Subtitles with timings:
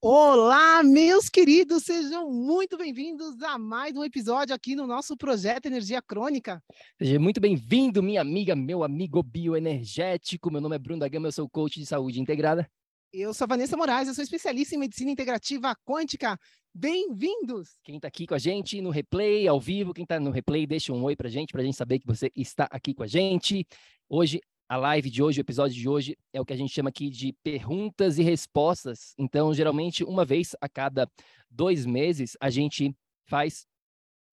[0.00, 6.00] Olá, meus queridos, sejam muito bem-vindos a mais um episódio aqui no nosso projeto Energia
[6.00, 6.62] Crônica.
[6.96, 10.52] Seja muito bem-vindo, minha amiga, meu amigo bioenergético.
[10.52, 12.70] Meu nome é Bruno da Gama, eu sou coach de saúde integrada.
[13.12, 16.38] Eu sou a Vanessa Moraes, eu sou especialista em medicina integrativa quântica.
[16.72, 17.80] Bem-vindos!
[17.82, 20.92] Quem está aqui com a gente no replay, ao vivo, quem está no replay, deixa
[20.92, 23.08] um oi para a gente, para a gente saber que você está aqui com a
[23.08, 23.66] gente.
[24.08, 26.90] Hoje a live de hoje, o episódio de hoje, é o que a gente chama
[26.90, 29.14] aqui de perguntas e respostas.
[29.16, 31.10] Então, geralmente, uma vez a cada
[31.50, 32.94] dois meses, a gente
[33.26, 33.66] faz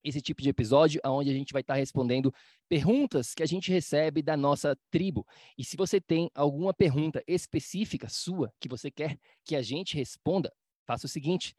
[0.04, 2.34] esse tipo de episódio, onde a gente vai estar respondendo
[2.68, 5.26] perguntas que a gente recebe da nossa tribo.
[5.58, 10.54] E se você tem alguma pergunta específica sua que você quer que a gente responda,
[10.86, 11.56] faça o seguinte: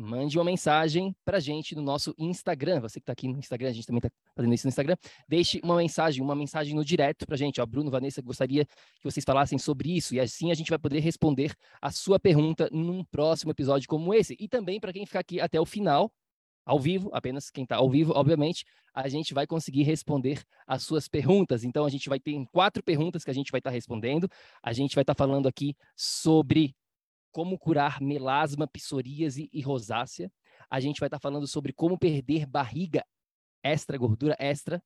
[0.00, 2.80] mande uma mensagem para a gente no nosso Instagram.
[2.80, 4.96] Você que está aqui no Instagram, a gente também está fazendo isso no Instagram.
[5.28, 7.60] Deixe uma mensagem, uma mensagem no direto para a gente.
[7.60, 10.14] Ó, Bruno, Vanessa, gostaria que vocês falassem sobre isso.
[10.14, 14.34] E assim a gente vai poder responder a sua pergunta num próximo episódio como esse.
[14.40, 16.10] E também para quem ficar aqui até o final,
[16.64, 21.08] ao vivo, apenas quem está ao vivo, obviamente, a gente vai conseguir responder as suas
[21.08, 21.64] perguntas.
[21.64, 24.28] Então, a gente vai ter quatro perguntas que a gente vai estar tá respondendo.
[24.62, 26.74] A gente vai estar tá falando aqui sobre
[27.32, 30.30] como curar melasma, psoríase e rosácea.
[30.68, 33.04] A gente vai estar tá falando sobre como perder barriga
[33.62, 34.82] extra, gordura extra,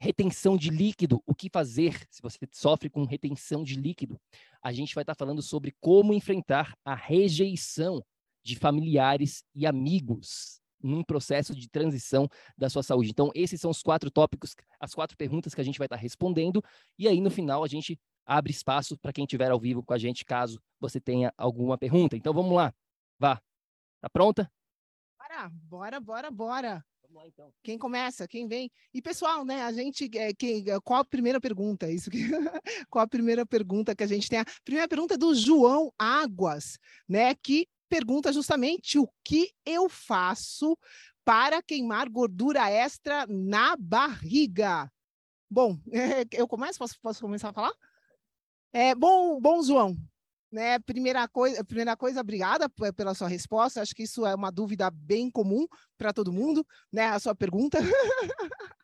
[0.00, 4.20] retenção de líquido, o que fazer se você sofre com retenção de líquido.
[4.60, 8.04] A gente vai estar tá falando sobre como enfrentar a rejeição
[8.42, 13.10] de familiares e amigos num processo de transição da sua saúde.
[13.10, 16.62] Então, esses são os quatro tópicos, as quatro perguntas que a gente vai estar respondendo,
[16.98, 19.98] e aí no final a gente abre espaço para quem estiver ao vivo com a
[19.98, 22.16] gente, caso você tenha alguma pergunta.
[22.16, 22.74] Então vamos lá,
[23.18, 23.40] vá.
[24.00, 24.50] Tá pronta?
[25.18, 26.84] Bora, bora, bora, bora.
[27.02, 27.52] Vamos lá, então.
[27.62, 28.26] Quem começa?
[28.26, 28.70] Quem vem?
[28.92, 29.62] E pessoal, né?
[29.62, 31.90] A gente, é, quem, é, qual a primeira pergunta?
[31.90, 32.18] Isso que,
[32.90, 34.40] qual a primeira pergunta que a gente tem?
[34.40, 36.78] A primeira pergunta é do João Águas,
[37.08, 37.34] né?
[37.34, 40.76] Que pergunta justamente o que eu faço
[41.24, 44.90] para queimar gordura extra na barriga.
[45.50, 45.78] Bom,
[46.32, 46.78] eu começo?
[46.78, 47.72] Posso, posso começar a falar?
[48.72, 49.96] É, bom, bom, João.
[50.50, 53.80] Né, primeira coisa, primeira coisa, obrigada pela sua resposta.
[53.80, 55.66] Acho que isso é uma dúvida bem comum
[55.96, 57.06] para todo mundo, né?
[57.06, 57.78] A sua pergunta.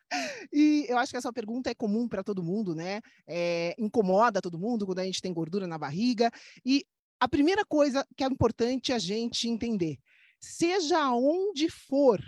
[0.51, 3.01] e eu acho que essa pergunta é comum para todo mundo, né?
[3.27, 6.31] É, incomoda todo mundo quando a gente tem gordura na barriga.
[6.65, 6.83] E
[7.19, 9.99] a primeira coisa que é importante a gente entender,
[10.39, 12.19] seja onde for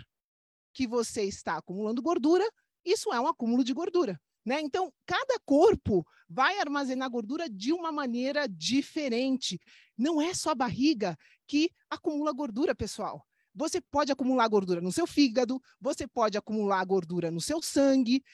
[0.72, 2.48] que você está acumulando gordura,
[2.84, 4.20] isso é um acúmulo de gordura.
[4.44, 4.60] Né?
[4.60, 9.60] Então, cada corpo vai armazenar gordura de uma maneira diferente.
[9.96, 11.16] Não é só a barriga
[11.46, 13.24] que acumula gordura, pessoal.
[13.54, 18.24] Você pode acumular gordura no seu fígado, você pode acumular gordura no seu sangue,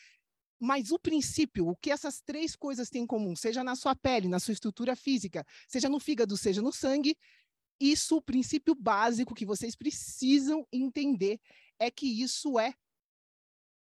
[0.60, 4.28] mas o princípio, o que essas três coisas têm em comum, seja na sua pele,
[4.28, 7.16] na sua estrutura física, seja no fígado, seja no sangue,
[7.80, 11.41] isso, o princípio básico que vocês precisam entender
[11.78, 12.74] é que isso é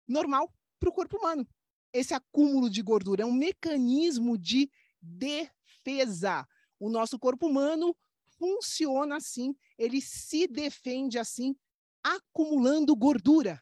[0.07, 1.47] normal para o corpo humano
[1.93, 4.69] esse acúmulo de gordura, é um mecanismo de
[5.01, 6.47] defesa.
[6.79, 7.95] O nosso corpo humano
[8.37, 11.55] funciona assim, ele se defende assim,
[12.03, 13.61] acumulando gordura.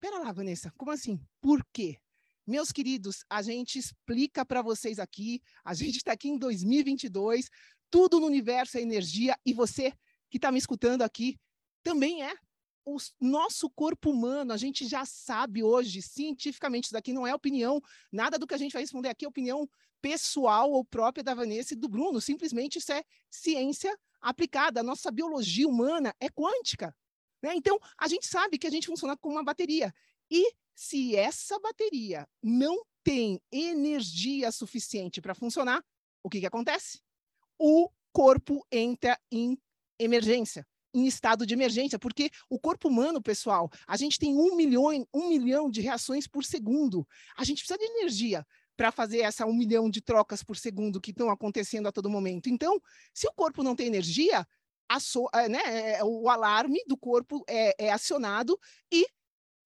[0.00, 1.20] Pera lá, Vanessa, como assim?
[1.40, 1.98] Por quê?
[2.46, 7.48] Meus queridos, a gente explica para vocês aqui, a gente está aqui em 2022,
[7.90, 9.92] tudo no universo é energia, e você
[10.28, 11.38] que está me escutando aqui
[11.82, 12.34] também é.
[12.84, 17.80] O nosso corpo humano, a gente já sabe hoje, cientificamente, isso daqui não é opinião,
[18.12, 19.68] nada do que a gente vai responder aqui é opinião
[20.02, 24.80] pessoal ou própria da Vanessa e do Bruno, simplesmente isso é ciência aplicada.
[24.80, 26.94] A nossa biologia humana é quântica.
[27.42, 27.54] Né?
[27.54, 29.94] Então, a gente sabe que a gente funciona como uma bateria.
[30.30, 35.82] E se essa bateria não tem energia suficiente para funcionar,
[36.22, 37.00] o que, que acontece?
[37.58, 39.58] O corpo entra em
[39.98, 45.06] emergência em estado de emergência, porque o corpo humano, pessoal, a gente tem um milhão,
[45.12, 47.06] um milhão de reações por segundo.
[47.36, 48.46] A gente precisa de energia
[48.76, 52.48] para fazer essa um milhão de trocas por segundo que estão acontecendo a todo momento.
[52.48, 52.80] Então,
[53.12, 54.46] se o corpo não tem energia,
[55.00, 58.58] so, é, né, é, é, o alarme do corpo é, é acionado
[58.92, 59.06] e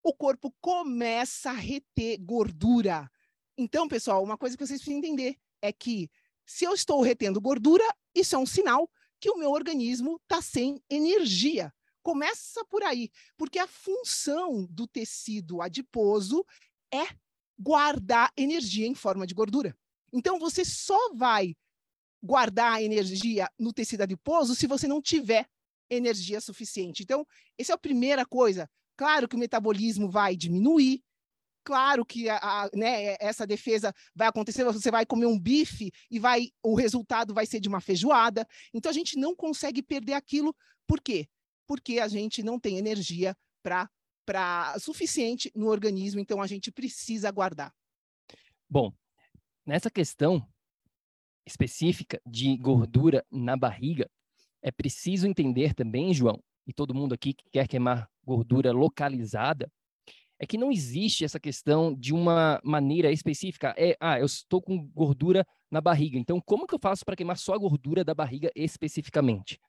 [0.03, 3.11] o corpo começa a reter gordura.
[3.57, 6.09] Então, pessoal, uma coisa que vocês precisam entender é que
[6.47, 7.85] se eu estou retendo gordura,
[8.15, 8.89] isso é um sinal
[9.21, 11.73] que o meu organismo está sem energia.
[12.03, 16.45] Começa por aí, porque a função do tecido adiposo
[16.93, 17.07] é
[17.59, 19.77] guardar energia em forma de gordura.
[20.13, 21.55] Então, você só vai
[22.23, 25.47] guardar energia no tecido adiposo se você não tiver
[25.91, 27.03] energia suficiente.
[27.03, 27.27] Então,
[27.59, 28.69] essa é a primeira coisa.
[28.97, 31.03] Claro que o metabolismo vai diminuir,
[31.69, 36.19] claro que a, a, né, essa defesa vai acontecer, você vai comer um bife e
[36.19, 38.49] vai o resultado vai ser de uma feijoada.
[38.73, 40.57] Então a gente não consegue perder aquilo.
[40.87, 41.29] Por quê?
[41.67, 43.87] Porque a gente não tem energia para
[44.25, 47.71] para suficiente no organismo, então a gente precisa guardar.
[48.69, 48.91] Bom,
[49.67, 50.47] nessa questão
[51.47, 54.11] específica de gordura na barriga,
[54.63, 59.71] é preciso entender também, João, e todo mundo aqui que quer queimar gordura localizada,
[60.39, 63.75] é que não existe essa questão de uma maneira específica.
[63.77, 67.37] É, ah, eu estou com gordura na barriga, então como que eu faço para queimar
[67.37, 69.61] só a gordura da barriga especificamente?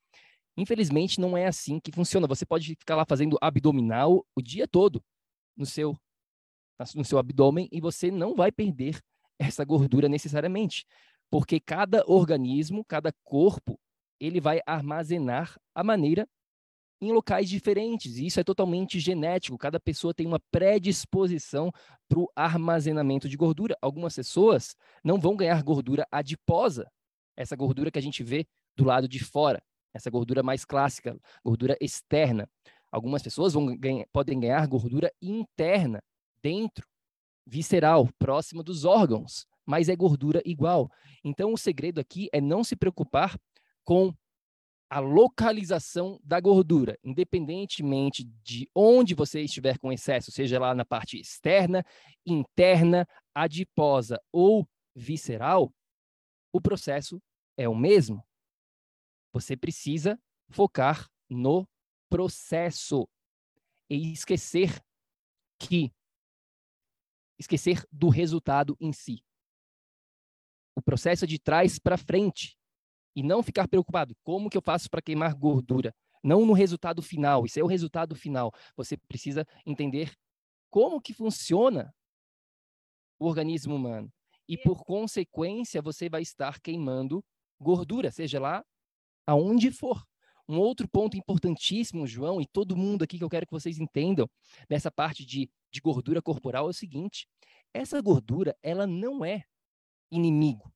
[0.55, 2.27] Infelizmente, não é assim que funciona.
[2.27, 5.01] Você pode ficar lá fazendo abdominal o dia todo
[5.55, 5.97] no seu,
[6.95, 8.99] no seu abdômen e você não vai perder
[9.39, 10.85] essa gordura necessariamente,
[11.31, 13.79] porque cada organismo, cada corpo,
[14.19, 16.27] ele vai armazenar a maneira
[17.01, 18.17] em locais diferentes.
[18.17, 19.57] E isso é totalmente genético.
[19.57, 21.71] Cada pessoa tem uma predisposição
[22.07, 23.77] para o armazenamento de gordura.
[23.81, 26.89] Algumas pessoas não vão ganhar gordura adiposa,
[27.37, 29.61] essa gordura que a gente vê do lado de fora
[29.93, 32.49] essa gordura mais clássica, gordura externa.
[32.91, 36.01] Algumas pessoas vão ganhar, podem ganhar gordura interna,
[36.41, 36.87] dentro,
[37.45, 40.89] visceral, próxima dos órgãos, mas é gordura igual.
[41.23, 43.37] Então, o segredo aqui é não se preocupar
[43.83, 44.13] com
[44.89, 51.19] a localização da gordura, independentemente de onde você estiver com excesso, seja lá na parte
[51.19, 51.85] externa,
[52.25, 55.71] interna, adiposa ou visceral,
[56.51, 57.21] o processo
[57.55, 58.25] é o mesmo.
[59.31, 60.19] Você precisa
[60.49, 61.69] focar no
[62.09, 63.07] processo
[63.87, 64.81] e esquecer
[65.59, 65.93] que
[67.37, 69.23] esquecer do resultado em si.
[70.75, 72.58] O processo é de trás para frente
[73.19, 75.93] e não ficar preocupado como que eu faço para queimar gordura,
[76.23, 77.45] não no resultado final.
[77.45, 78.49] Isso é o resultado final.
[78.77, 80.13] Você precisa entender
[80.69, 81.93] como que funciona
[83.19, 84.09] o organismo humano
[84.47, 87.21] e por consequência você vai estar queimando
[87.59, 88.63] gordura, seja lá
[89.27, 90.01] aonde for.
[90.47, 94.29] Um outro ponto importantíssimo, João, e todo mundo aqui que eu quero que vocês entendam
[94.69, 97.27] nessa parte de, de gordura corporal é o seguinte:
[97.73, 99.43] essa gordura, ela não é
[100.09, 100.71] inimigo.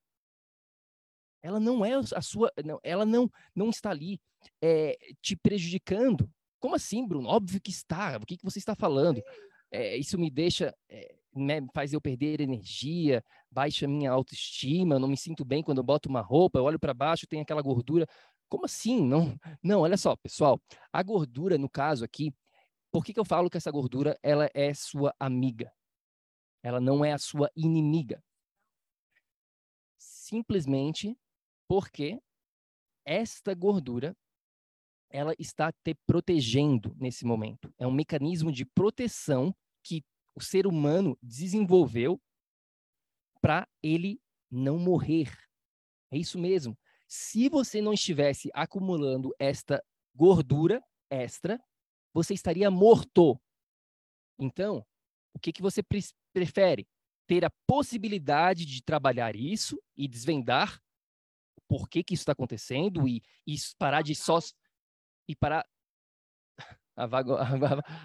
[1.43, 4.19] Ela não é a sua, não, ela não, não está ali
[4.61, 6.31] é, te prejudicando.
[6.57, 7.27] Como assim, Bruno?
[7.27, 8.17] Óbvio que está.
[8.17, 9.21] O que, que você está falando?
[9.69, 13.21] É, isso me deixa, é, né, faz eu perder energia,
[13.51, 16.79] baixa minha autoestima, eu não me sinto bem quando eu boto uma roupa, eu olho
[16.79, 18.07] para baixo, tem aquela gordura.
[18.47, 19.05] Como assim?
[19.05, 20.61] Não, não, olha só, pessoal.
[20.93, 22.31] A gordura, no caso aqui,
[22.91, 25.73] por que, que eu falo que essa gordura ela é sua amiga?
[26.61, 28.23] Ela não é a sua inimiga.
[29.97, 31.17] Simplesmente
[31.73, 32.21] porque
[33.03, 34.15] esta gordura
[35.09, 37.73] ela está te protegendo nesse momento.
[37.79, 40.03] É um mecanismo de proteção que
[40.35, 42.21] o ser humano desenvolveu
[43.41, 45.35] para ele não morrer.
[46.11, 46.77] É isso mesmo.
[47.07, 51.59] Se você não estivesse acumulando esta gordura extra,
[52.13, 53.41] você estaria morto.
[54.37, 54.85] Então,
[55.33, 56.01] o que, que você pre
[56.31, 56.87] prefere?
[57.25, 60.79] Ter a possibilidade de trabalhar isso e desvendar
[61.73, 64.37] por que, isso está acontecendo e, e parar de só.
[65.27, 65.65] E parar.
[66.95, 67.33] A Vaga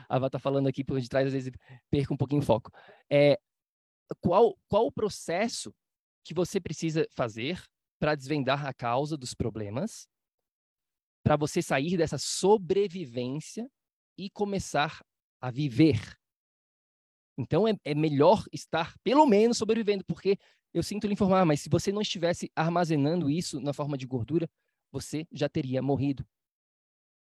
[0.08, 1.52] a está falando aqui por detrás, às vezes
[1.90, 2.72] perca um pouquinho o foco.
[3.12, 3.38] É,
[4.22, 5.74] qual, qual o processo
[6.24, 7.62] que você precisa fazer
[7.98, 10.08] para desvendar a causa dos problemas,
[11.22, 13.70] para você sair dessa sobrevivência
[14.16, 15.04] e começar
[15.38, 16.00] a viver.
[17.36, 20.38] Então é, é melhor estar pelo menos sobrevivendo, porque
[20.72, 24.48] eu sinto lhe informar, mas se você não estivesse armazenando isso na forma de gordura,
[24.90, 26.26] você já teria morrido.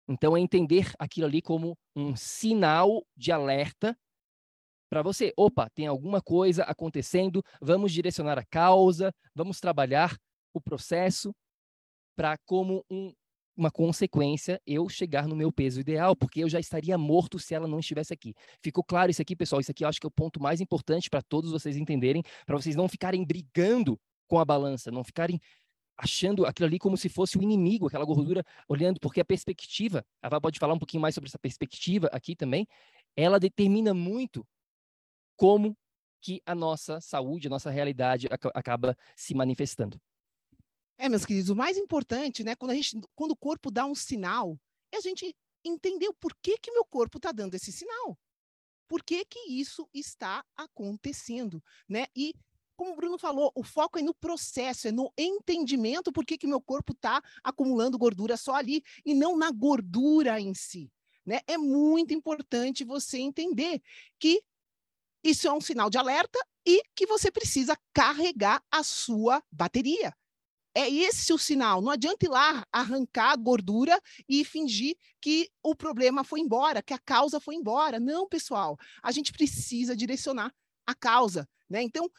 [0.08, 3.98] Então é entender aquilo ali como um sinal de alerta
[4.88, 5.32] para você.
[5.36, 10.16] Opa, tem alguma coisa acontecendo, vamos direcionar a causa, vamos trabalhar
[10.54, 11.34] o processo
[12.16, 13.12] para como um,
[13.56, 17.66] uma consequência eu chegar no meu peso ideal, porque eu já estaria morto se ela
[17.66, 18.34] não estivesse aqui.
[18.62, 19.60] Ficou claro isso aqui, pessoal?
[19.60, 22.56] Isso aqui eu acho que é o ponto mais importante para todos vocês entenderem, para
[22.56, 23.98] vocês não ficarem brigando
[24.28, 25.40] com a balança, não ficarem
[25.96, 30.28] achando aquilo ali como se fosse o inimigo, aquela gordura olhando, porque a perspectiva, a
[30.28, 32.66] Vá pode falar um pouquinho mais sobre essa perspectiva aqui também,
[33.16, 34.46] ela determina muito
[35.36, 35.76] como
[36.20, 39.98] que a nossa saúde, a nossa realidade acaba se manifestando.
[40.98, 43.94] É, meus queridos, o mais importante, né, quando, a gente, quando o corpo dá um
[43.94, 44.58] sinal,
[44.90, 48.18] é a gente entender o porquê que meu corpo está dando esse sinal.
[48.88, 52.06] Por que, que isso está acontecendo, né?
[52.14, 52.34] E
[52.76, 56.46] como o Bruno falou, o foco é no processo, é no entendimento por que, que
[56.46, 60.92] meu corpo está acumulando gordura só ali e não na gordura em si.
[61.24, 61.40] Né?
[61.46, 63.82] É muito importante você entender
[64.18, 64.42] que
[65.24, 70.14] isso é um sinal de alerta e que você precisa carregar a sua bateria.
[70.76, 71.80] É esse o sinal.
[71.80, 76.92] Não adianta ir lá arrancar a gordura e fingir que o problema foi embora, que
[76.92, 77.98] a causa foi embora.
[77.98, 78.76] Não, pessoal.
[79.02, 80.52] A gente precisa direcionar
[80.86, 81.48] a causa.
[81.66, 81.82] Né?
[81.82, 82.10] Então,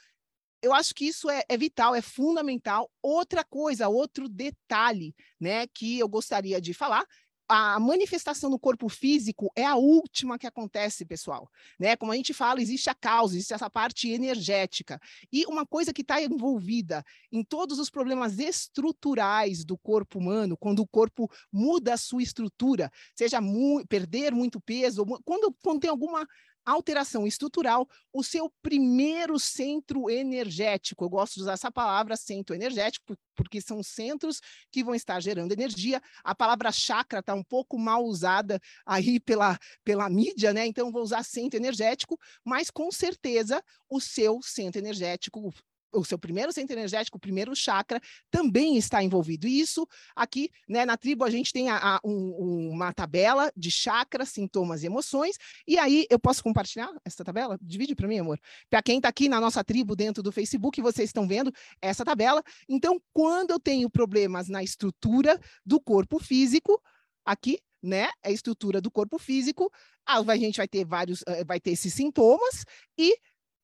[0.60, 2.90] eu acho que isso é, é, vital, é fundamental.
[3.00, 7.06] Outra coisa, outro detalhe, né, que eu gostaria de falar
[7.48, 11.50] a manifestação no corpo físico é a última que acontece, pessoal.
[11.80, 11.96] Né?
[11.96, 15.00] Como a gente fala, existe a causa, existe essa parte energética.
[15.32, 20.80] E uma coisa que está envolvida em todos os problemas estruturais do corpo humano, quando
[20.80, 26.28] o corpo muda a sua estrutura, seja mu perder muito peso, quando, quando tem alguma
[26.72, 31.06] alteração estrutural, o seu primeiro centro energético.
[31.06, 35.54] Eu gosto de usar essa palavra centro energético, porque são centros que vão estar gerando
[35.54, 36.02] energia.
[36.24, 40.66] A palavra chakra está um pouco mal usada aí pela, pela mídia, né?
[40.66, 45.54] Então, vou usar centro energético, mas com certeza o seu centro energético
[45.94, 49.48] o seu primeiro centro energético, o primeiro chakra, também está envolvido.
[49.48, 53.72] E isso aqui, né, na tribo, a gente tem a, a, um, uma tabela de
[53.72, 55.38] chakras, sintomas e emoções.
[55.68, 57.58] E aí, eu posso compartilhar essa tabela?
[57.62, 58.40] Divide para mim, amor.
[58.70, 61.52] Para quem está aqui na nossa tribo dentro do Facebook, vocês estão vendo
[61.82, 62.44] essa tabela.
[62.68, 66.82] Então, quando eu tenho problemas na estrutura do corpo físico,
[67.26, 68.10] aqui, né?
[68.24, 69.72] A estrutura do corpo físico,
[70.06, 72.64] a gente vai ter vários, eh, vai ter esses sintomas
[72.98, 73.18] e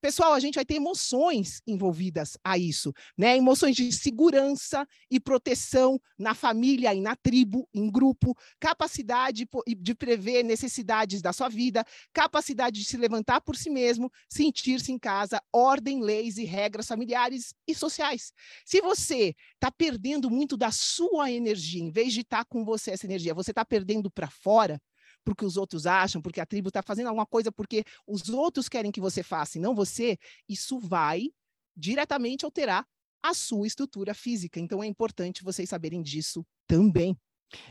[0.04, 3.38] Pessoal, a gente vai ter emoções envolvidas a isso, né?
[3.38, 10.44] Emoções de segurança e proteção na família e na tribo, em grupo, capacidade de prever
[10.44, 16.04] necessidades da sua vida, capacidade de se levantar por si mesmo, sentir-se em casa, ordem,
[16.04, 18.34] leis e regras familiares e sociais.
[18.66, 22.92] Se você está perdendo muito da sua energia, em vez de estar tá com você
[22.92, 24.82] essa energia, você está perdendo para fora,
[25.24, 28.92] porque os outros acham, porque a tribo está fazendo alguma coisa porque os outros querem
[28.92, 31.30] que você faça e não você, isso vai
[31.76, 32.86] diretamente alterar
[33.22, 34.60] a sua estrutura física.
[34.60, 37.18] Então é importante vocês saberem disso também.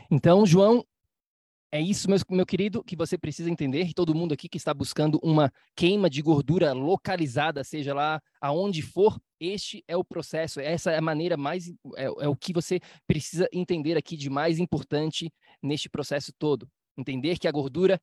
[0.09, 0.83] Então, João,
[1.71, 4.73] é isso, meu, meu querido, que você precisa entender, e todo mundo aqui que está
[4.73, 10.91] buscando uma queima de gordura localizada, seja lá aonde for, este é o processo, essa
[10.91, 15.33] é a maneira mais, é, é o que você precisa entender aqui de mais importante
[15.61, 18.01] neste processo todo entender que a gordura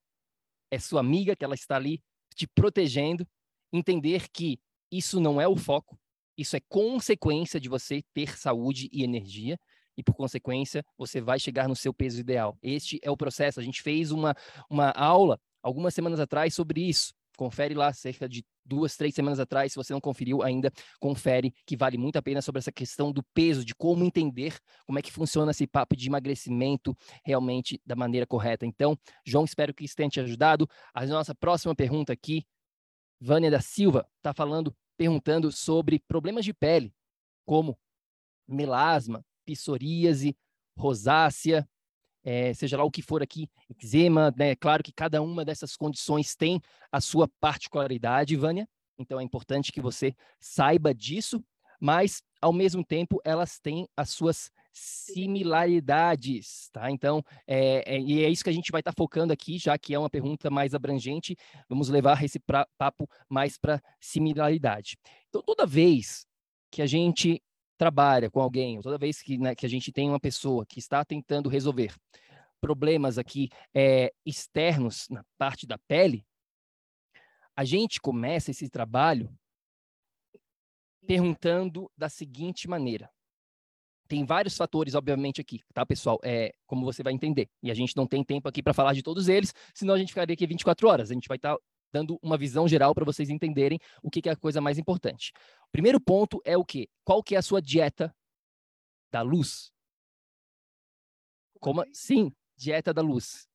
[0.70, 2.02] é sua amiga, que ela está ali
[2.34, 3.26] te protegendo,
[3.72, 4.58] entender que
[4.90, 5.98] isso não é o foco,
[6.36, 9.58] isso é consequência de você ter saúde e energia,
[9.96, 12.56] e por consequência, você vai chegar no seu peso ideal.
[12.62, 13.60] Este é o processo.
[13.60, 14.34] A gente fez uma,
[14.70, 17.12] uma aula algumas semanas atrás sobre isso.
[17.40, 19.72] Confere lá, cerca de duas, três semanas atrás.
[19.72, 23.22] Se você não conferiu ainda, confere, que vale muito a pena sobre essa questão do
[23.32, 26.94] peso, de como entender como é que funciona esse papo de emagrecimento
[27.24, 28.66] realmente da maneira correta.
[28.66, 28.94] Então,
[29.24, 30.68] João, espero que isso tenha te ajudado.
[30.92, 32.44] A nossa próxima pergunta aqui,
[33.18, 36.92] Vânia da Silva, está falando, perguntando sobre problemas de pele,
[37.46, 37.78] como
[38.46, 40.36] melasma, psoríase,
[40.76, 41.66] rosácea,
[42.24, 44.50] é, seja lá o que for aqui, eczema, né?
[44.50, 46.60] É claro que cada uma dessas condições tem
[46.90, 51.42] a sua particularidade, Vânia, então é importante que você saiba disso,
[51.80, 56.90] mas ao mesmo tempo elas têm as suas similaridades, tá?
[56.90, 59.76] Então, é, é, e é isso que a gente vai estar tá focando aqui, já
[59.76, 61.36] que é uma pergunta mais abrangente,
[61.68, 64.96] vamos levar esse pra, papo mais para similaridade.
[65.28, 66.26] Então, toda vez
[66.70, 67.42] que a gente
[67.80, 71.02] trabalha com alguém, toda vez que, né, que a gente tem uma pessoa que está
[71.02, 71.94] tentando resolver
[72.60, 76.22] problemas aqui é, externos na parte da pele,
[77.56, 79.34] a gente começa esse trabalho
[81.06, 83.10] perguntando da seguinte maneira.
[84.06, 86.18] Tem vários fatores, obviamente, aqui, tá, pessoal?
[86.22, 87.48] É, como você vai entender.
[87.62, 90.08] E a gente não tem tempo aqui para falar de todos eles, senão a gente
[90.08, 91.10] ficaria aqui 24 horas.
[91.10, 94.28] A gente vai estar tá dando uma visão geral para vocês entenderem o que, que,
[94.28, 95.32] é a coisa mais importante.
[95.68, 96.88] O primeiro ponto é o quê?
[97.04, 98.14] Qual que é a sua dieta
[99.10, 99.70] da luz?
[101.58, 101.84] Como?
[101.92, 103.48] Sim, dieta da luz.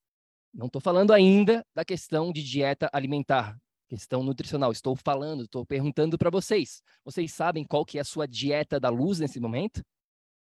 [0.52, 4.72] Não estou falando ainda da questão de dieta alimentar, questão nutricional.
[4.72, 6.82] Estou falando, estou perguntando para vocês.
[7.04, 9.78] Vocês sabem qual que é a sua dieta da luz nesse momento?
[9.78, 9.84] O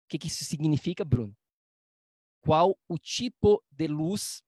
[0.10, 1.36] que, que isso significa, Bruno?
[2.42, 4.44] Qual o tipo de luz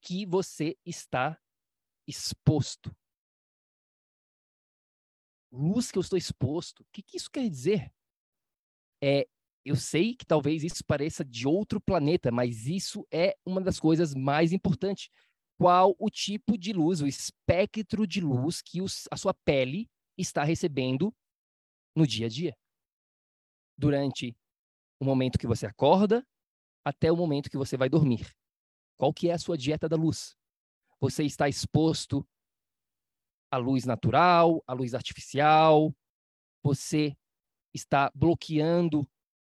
[0.00, 1.36] que você está
[2.06, 2.94] exposto?
[5.50, 6.80] Luz que eu estou exposto.
[6.80, 7.92] O que, que isso quer dizer?
[9.02, 9.26] É,
[9.64, 14.14] eu sei que talvez isso pareça de outro planeta, mas isso é uma das coisas
[14.14, 15.10] mais importantes.
[15.58, 20.44] Qual o tipo de luz, o espectro de luz que os, a sua pele está
[20.44, 21.14] recebendo
[21.96, 22.56] no dia a dia?
[23.76, 24.36] Durante
[25.00, 26.26] o momento que você acorda
[26.84, 28.32] até o momento que você vai dormir.
[28.96, 30.36] Qual que é a sua dieta da luz?
[31.00, 32.26] Você está exposto
[33.50, 35.94] à luz natural, à luz artificial?
[36.62, 37.16] Você
[37.74, 39.06] está bloqueando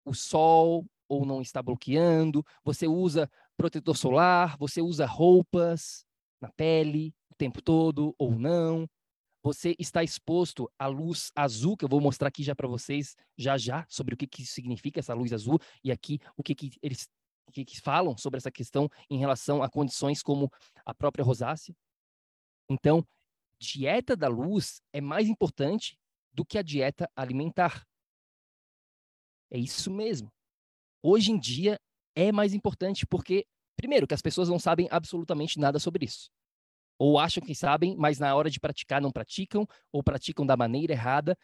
[0.05, 2.45] o sol ou não está bloqueando?
[2.65, 4.57] Você usa protetor solar?
[4.59, 6.05] Você usa roupas
[6.41, 8.89] na pele o tempo todo ou não?
[9.43, 13.57] você está exposto à luz azul, que eu vou mostrar aqui já para vocês, já
[13.57, 17.09] já, sobre o que, que significa essa luz azul, e aqui o que, que eles
[17.53, 20.51] que, que falam sobre essa questão em relação a condições como
[20.85, 21.75] a própria rosácea.
[22.69, 23.07] Então,
[23.61, 25.99] dieta da luz é mais importante
[26.33, 27.85] do que a dieta alimentar.
[29.51, 30.31] É isso mesmo.
[31.03, 31.79] Hoje em dia
[32.15, 36.31] é mais importante porque, primeiro, que as pessoas não sabem absolutamente nada sobre isso
[36.99, 40.93] ou acham que sabem, mas na hora de praticar não praticam, ou praticam da maneira
[40.93, 41.39] errada.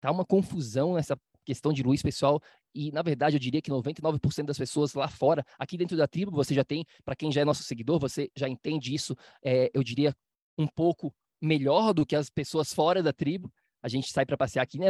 [0.00, 2.40] Tá uma confusão nessa questão de luz, pessoal,
[2.74, 6.30] e na verdade eu diria que 99% das pessoas lá fora, aqui dentro da tribo,
[6.30, 9.82] você já tem, para quem já é nosso seguidor, você já entende isso, é, eu
[9.82, 10.14] diria,
[10.58, 13.52] um pouco melhor do que as pessoas fora da tribo.
[13.82, 14.86] A gente sai para passear aqui, né?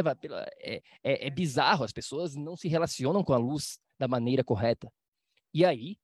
[0.59, 4.91] É, é, é bizarro, as pessoas não se relacionam com a luz da maneira correta.
[5.53, 5.97] E aí,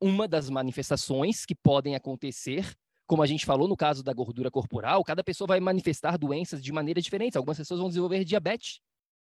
[0.00, 2.74] uma das manifestações que podem acontecer
[3.06, 6.70] como a gente falou no caso da gordura corporal, cada pessoa vai manifestar doenças de
[6.70, 7.36] maneira diferente.
[7.36, 8.78] Algumas pessoas vão desenvolver diabetes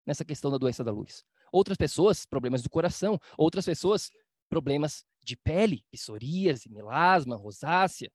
[0.05, 1.23] nessa questão da doença da luz.
[1.51, 3.19] Outras pessoas, problemas do coração.
[3.37, 4.09] Outras pessoas,
[4.49, 8.11] problemas de pele, psoríase, melasma, rosácea.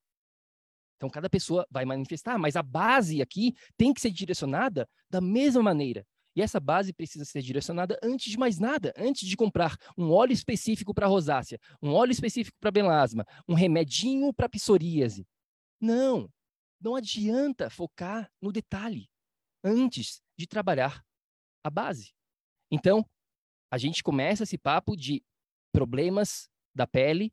[0.96, 5.62] Então, cada pessoa vai manifestar, mas a base aqui tem que ser direcionada da mesma
[5.62, 6.06] maneira.
[6.36, 10.32] E essa base precisa ser direcionada antes de mais nada, antes de comprar um óleo
[10.32, 15.24] específico para rosácea, um óleo específico para melasma, um remedinho para psoríase.
[15.80, 16.28] Não,
[16.80, 19.08] não adianta focar no detalhe
[19.62, 21.04] antes de trabalhar
[21.64, 22.12] a base.
[22.70, 23.04] Então,
[23.70, 25.24] a gente começa esse papo de
[25.72, 27.32] problemas da pele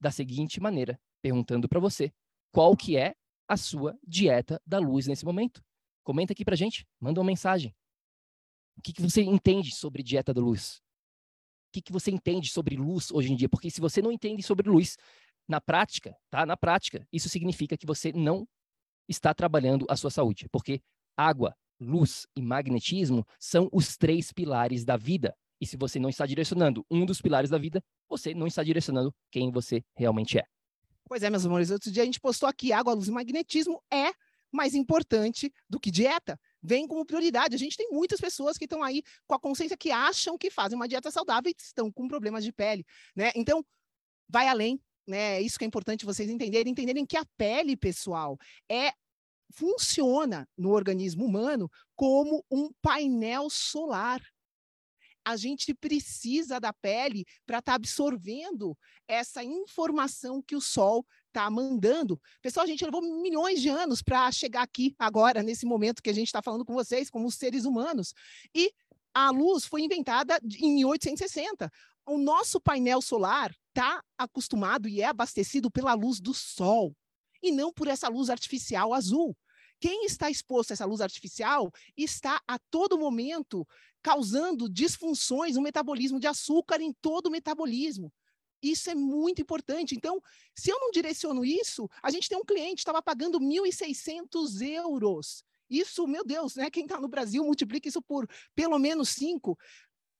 [0.00, 2.12] da seguinte maneira, perguntando para você,
[2.50, 3.14] qual que é
[3.48, 5.62] a sua dieta da luz nesse momento?
[6.02, 7.74] Comenta aqui pra gente, manda uma mensagem.
[8.78, 10.78] O que, que você entende sobre dieta da luz?
[11.68, 13.48] O que, que você entende sobre luz hoje em dia?
[13.48, 14.96] Porque se você não entende sobre luz,
[15.48, 16.46] na prática, tá?
[16.46, 18.46] Na prática, isso significa que você não
[19.08, 20.80] está trabalhando a sua saúde, porque
[21.16, 25.36] água, luz e magnetismo são os três pilares da vida.
[25.60, 29.14] E se você não está direcionando um dos pilares da vida, você não está direcionando
[29.30, 30.44] quem você realmente é.
[31.08, 34.12] Pois é, meus amores, outro dia a gente postou aqui água, luz e magnetismo é
[34.50, 36.38] mais importante do que dieta.
[36.62, 37.54] Vem como prioridade.
[37.54, 40.76] A gente tem muitas pessoas que estão aí com a consciência que acham que fazem
[40.76, 42.84] uma dieta saudável e estão com problemas de pele,
[43.16, 43.32] né?
[43.34, 43.64] Então,
[44.28, 45.40] vai além, né?
[45.40, 48.92] Isso que é importante vocês entenderem, entenderem que a pele, pessoal, é
[49.52, 54.20] funciona no organismo humano como um painel solar.
[55.24, 61.48] A gente precisa da pele para estar tá absorvendo essa informação que o sol está
[61.48, 62.20] mandando.
[62.40, 66.14] Pessoal, a gente levou milhões de anos para chegar aqui agora, nesse momento que a
[66.14, 68.12] gente está falando com vocês, como seres humanos.
[68.52, 68.72] E
[69.14, 71.70] a luz foi inventada em 1860
[72.06, 76.94] o nosso painel solar está acostumado e é abastecido pela luz do sol
[77.42, 79.36] e não por essa luz artificial azul.
[79.82, 83.66] Quem está exposto a essa luz artificial está a todo momento
[84.00, 88.12] causando disfunções no metabolismo de açúcar em todo o metabolismo.
[88.62, 89.96] Isso é muito importante.
[89.96, 90.22] Então,
[90.54, 95.42] se eu não direciono isso, a gente tem um cliente que estava pagando 1.600 euros.
[95.68, 96.70] Isso, meu Deus, né?
[96.70, 99.58] Quem está no Brasil multiplica isso por pelo menos cinco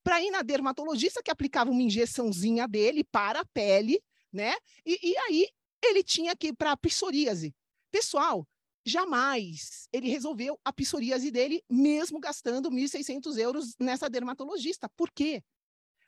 [0.03, 4.57] para ir na dermatologista que aplicava uma injeçãozinha dele para a pele, né?
[4.85, 5.49] E, e aí
[5.81, 7.55] ele tinha que ir para psoríase.
[7.93, 8.45] Pessoal,
[8.85, 14.89] jamais ele resolveu a psoríase dele, mesmo gastando 1.600 euros nessa dermatologista.
[14.97, 15.43] Por quê?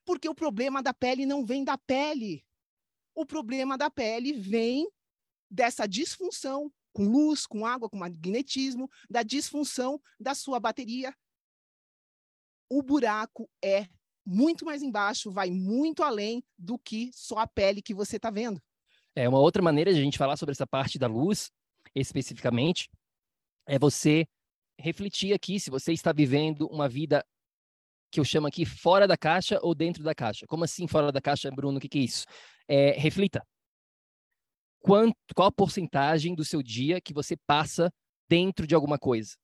[0.04, 2.44] Porque o problema da pele não vem da pele.
[3.14, 4.88] O problema da pele vem
[5.50, 11.14] dessa disfunção com luz, com água, com magnetismo, da disfunção da sua bateria.
[12.70, 13.86] O buraco é
[14.24, 18.62] muito mais embaixo, vai muito além do que só a pele que você está vendo.
[19.14, 21.50] É uma outra maneira de a gente falar sobre essa parte da luz,
[21.94, 22.88] especificamente,
[23.66, 24.26] é você
[24.78, 27.24] refletir aqui se você está vivendo uma vida
[28.10, 30.46] que eu chamo aqui fora da caixa ou dentro da caixa.
[30.46, 31.78] Como assim fora da caixa, Bruno?
[31.78, 32.26] O que, que é isso?
[32.68, 33.44] É, reflita.
[34.80, 37.92] Quanto, qual a porcentagem do seu dia que você passa
[38.28, 39.34] dentro de alguma coisa?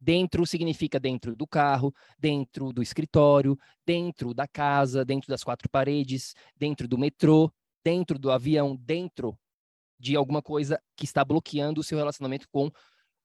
[0.00, 6.34] Dentro significa dentro do carro, dentro do escritório, dentro da casa, dentro das quatro paredes,
[6.56, 9.36] dentro do metrô, dentro do avião, dentro
[9.98, 12.70] de alguma coisa que está bloqueando o seu relacionamento com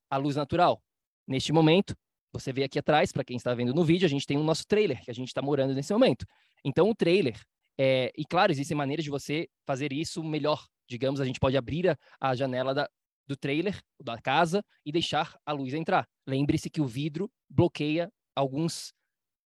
[0.09, 0.81] a luz natural.
[1.27, 1.95] Neste momento,
[2.31, 4.65] você vê aqui atrás, para quem está vendo no vídeo, a gente tem o nosso
[4.65, 6.25] trailer, que a gente está morando nesse momento.
[6.65, 7.39] Então, o trailer,
[7.77, 8.12] é...
[8.17, 10.65] e claro, existem maneiras de você fazer isso melhor.
[10.89, 12.89] Digamos, a gente pode abrir a, a janela da,
[13.27, 16.07] do trailer, da casa, e deixar a luz entrar.
[16.27, 18.93] Lembre-se que o vidro bloqueia alguns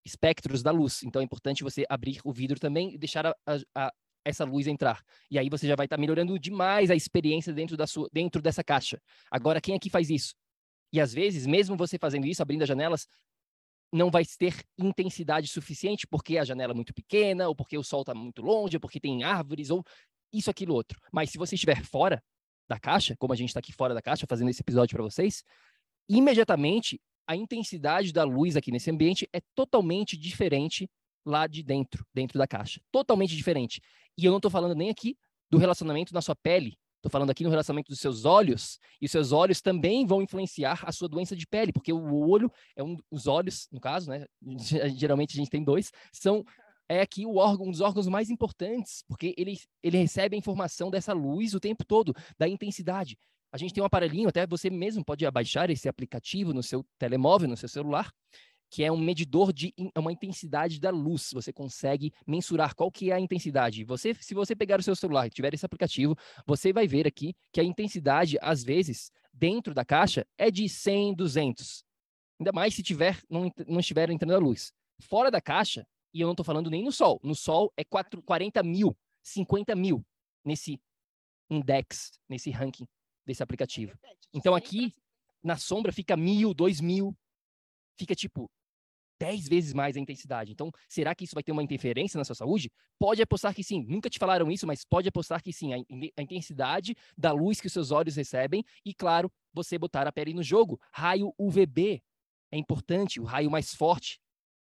[0.04, 1.02] espectros da luz.
[1.02, 3.34] Então, é importante você abrir o vidro também e deixar a,
[3.74, 3.92] a,
[4.24, 5.02] essa luz entrar.
[5.30, 8.40] E aí você já vai estar tá melhorando demais a experiência dentro, da sua, dentro
[8.40, 9.00] dessa caixa.
[9.30, 10.34] Agora, quem aqui faz isso?
[10.92, 13.06] E às vezes, mesmo você fazendo isso, abrindo as janelas,
[13.92, 18.00] não vai ter intensidade suficiente porque a janela é muito pequena, ou porque o sol
[18.00, 19.84] está muito longe, ou porque tem árvores, ou
[20.32, 20.98] isso, aquilo, outro.
[21.12, 22.22] Mas se você estiver fora
[22.68, 25.44] da caixa, como a gente está aqui fora da caixa fazendo esse episódio para vocês,
[26.08, 30.90] imediatamente a intensidade da luz aqui nesse ambiente é totalmente diferente
[31.24, 32.80] lá de dentro, dentro da caixa.
[32.90, 33.80] Totalmente diferente.
[34.16, 35.16] E eu não estou falando nem aqui
[35.50, 39.10] do relacionamento na sua pele, Estou falando aqui no relacionamento dos seus olhos, e os
[39.10, 42.96] seus olhos também vão influenciar a sua doença de pele, porque o olho é um,
[43.10, 44.24] os olhos, no caso, né?
[44.96, 46.42] Geralmente a gente tem dois, são
[46.88, 50.90] é aqui o órgão, um dos órgãos mais importantes, porque ele, ele recebe a informação
[50.90, 53.18] dessa luz o tempo todo, da intensidade.
[53.52, 57.48] A gente tem um aparelhinho, até você mesmo pode abaixar esse aplicativo no seu telemóvel,
[57.50, 58.10] no seu celular,
[58.74, 61.30] que é um medidor de é uma intensidade da luz.
[61.32, 63.84] Você consegue mensurar qual que é a intensidade.
[63.84, 67.36] Você, se você pegar o seu celular e tiver esse aplicativo, você vai ver aqui
[67.52, 71.84] que a intensidade, às vezes, dentro da caixa, é de 100, 200.
[72.40, 74.72] Ainda mais se tiver, não, não estiver entrando a luz.
[75.00, 77.20] Fora da caixa, e eu não estou falando nem no sol.
[77.22, 80.04] No sol é 4, 40 mil, 50 mil
[80.44, 80.80] nesse
[81.48, 82.88] index, nesse ranking
[83.24, 83.96] desse aplicativo.
[84.32, 84.92] Então aqui
[85.44, 87.16] na sombra fica mil, dois mil,
[87.96, 88.50] fica tipo
[89.20, 90.52] 10 vezes mais a intensidade.
[90.52, 92.70] Então, será que isso vai ter uma interferência na sua saúde?
[92.98, 93.84] Pode apostar que sim.
[93.88, 95.72] Nunca te falaram isso, mas pode apostar que sim.
[95.72, 100.34] A, intensidade da luz que os seus olhos recebem e, claro, você botar a pele
[100.34, 100.80] no jogo.
[100.92, 102.02] Raio UVB
[102.52, 104.20] é importante, o raio mais forte.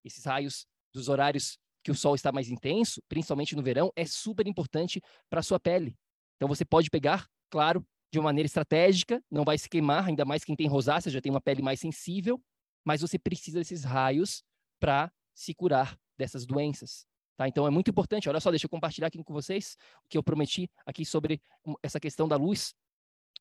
[0.04, 4.46] Esses raios dos horários que o sol está mais intenso, principalmente no verão, é super
[4.46, 5.96] importante para a sua pele.
[6.36, 10.44] Então, você pode pegar, claro, de uma maneira estratégica, não vai se queimar, ainda mais
[10.44, 12.40] quem tem rosácea já tem uma pele mais sensível,
[12.86, 14.44] mas você precisa desses raios
[14.78, 17.04] para se curar dessas doenças.
[17.36, 17.48] Tá?
[17.48, 18.28] Então é muito importante.
[18.28, 21.42] Olha só, deixa eu compartilhar aqui com vocês o que eu prometi aqui sobre
[21.82, 22.72] essa questão da luz.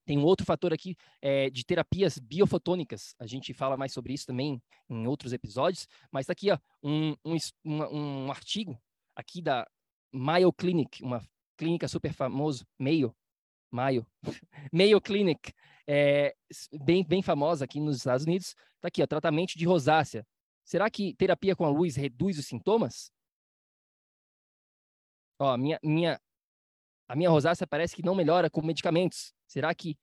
[0.03, 3.15] Tem um outro fator aqui é, de terapias biofotônicas.
[3.19, 5.87] A gente fala mais sobre isso também em outros episódios.
[6.11, 8.81] Mas está aqui ó, um, um, um, um artigo
[9.15, 9.67] aqui da
[10.11, 11.23] Mayo Clinic, uma
[11.55, 13.15] clínica super famosa, Mayo,
[13.75, 14.07] Mayo,
[14.71, 15.53] Mayo Clinic,
[15.85, 16.33] é,
[16.83, 18.55] bem, bem famosa aqui nos Estados Unidos.
[18.75, 20.25] Está aqui, ó, tratamento de rosácea.
[20.63, 23.11] Será que terapia com a luz reduz os sintomas?
[25.37, 26.19] Ó, minha, minha,
[27.07, 29.33] a minha rosácea parece que não melhora com medicamentos.
[29.45, 29.97] Será que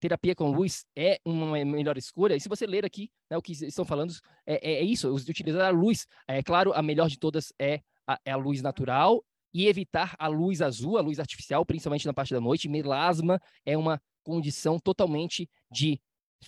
[0.00, 2.36] terapia com luz é uma melhor escolha?
[2.36, 4.14] E se você ler aqui né, o que estão falando,
[4.46, 6.06] é, é, é isso, utilizar a luz.
[6.28, 10.28] É claro, a melhor de todas é a, é a luz natural e evitar a
[10.28, 12.68] luz azul, a luz artificial, principalmente na parte da noite.
[12.68, 16.00] Melasma é uma condição totalmente de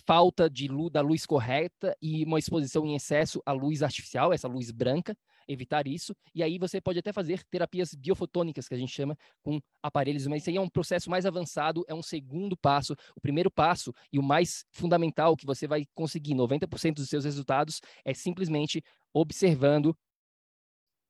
[0.05, 4.47] falta de luz, da luz correta e uma exposição em excesso à luz artificial, essa
[4.47, 6.13] luz branca, evitar isso.
[6.33, 10.41] E aí você pode até fazer terapias biofotônicas, que a gente chama com aparelhos, mas
[10.41, 12.93] isso aí é um processo mais avançado, é um segundo passo.
[13.15, 17.79] O primeiro passo e o mais fundamental que você vai conseguir 90% dos seus resultados
[18.03, 19.95] é simplesmente observando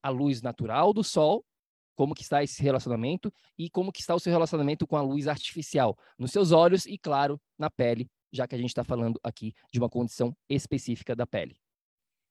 [0.04, 1.44] a luz natural do sol
[1.96, 5.28] como que está esse relacionamento e como que está o seu relacionamento com a luz
[5.28, 9.54] artificial nos seus olhos e, claro, na pele, já que a gente está falando aqui
[9.72, 11.58] de uma condição específica da pele.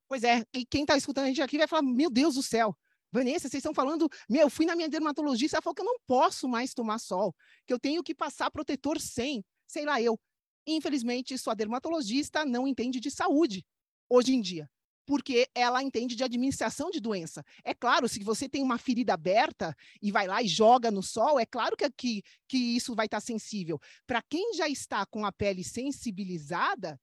[0.07, 2.77] Pois é, e quem está escutando a gente aqui vai falar, meu Deus do céu,
[3.11, 5.99] Vanessa, vocês estão falando, meu, eu fui na minha dermatologista, ela falou que eu não
[6.07, 7.35] posso mais tomar sol,
[7.67, 10.19] que eu tenho que passar protetor sem, sei lá eu.
[10.67, 13.65] Infelizmente, sua dermatologista não entende de saúde
[14.09, 14.69] hoje em dia,
[15.07, 17.45] porque ela entende de administração de doença.
[17.63, 21.39] É claro, se você tem uma ferida aberta e vai lá e joga no sol,
[21.39, 23.79] é claro que, que, que isso vai estar sensível.
[24.07, 27.01] Para quem já está com a pele sensibilizada,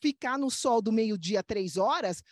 [0.00, 2.22] ficar no sol do meio-dia, três horas,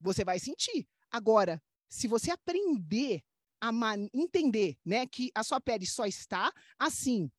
[0.00, 0.86] você vai sentir.
[1.10, 3.22] Agora, se você aprender
[3.60, 3.70] a
[4.14, 7.30] entender né, que a sua pele só está assim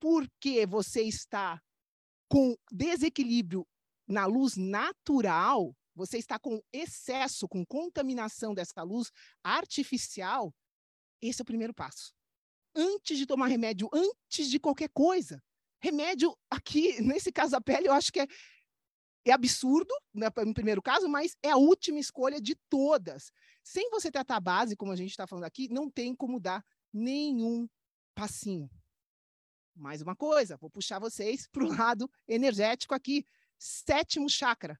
[0.00, 1.60] porque você está
[2.28, 3.66] com desequilíbrio
[4.06, 9.10] na luz natural, você está com excesso, com contaminação dessa luz
[9.42, 10.54] artificial,
[11.22, 12.12] esse é o primeiro passo.
[12.74, 15.42] Antes de tomar remédio, antes de qualquer coisa.
[15.80, 18.26] Remédio aqui, nesse caso da pele, eu acho que é,
[19.24, 23.32] é absurdo, né, no primeiro caso, mas é a última escolha de todas.
[23.62, 26.62] Sem você tratar a base, como a gente está falando aqui, não tem como dar
[26.92, 27.66] nenhum
[28.14, 28.70] passinho.
[29.74, 33.26] Mais uma coisa, vou puxar vocês para o lado energético aqui.
[33.58, 34.78] Sétimo chakra.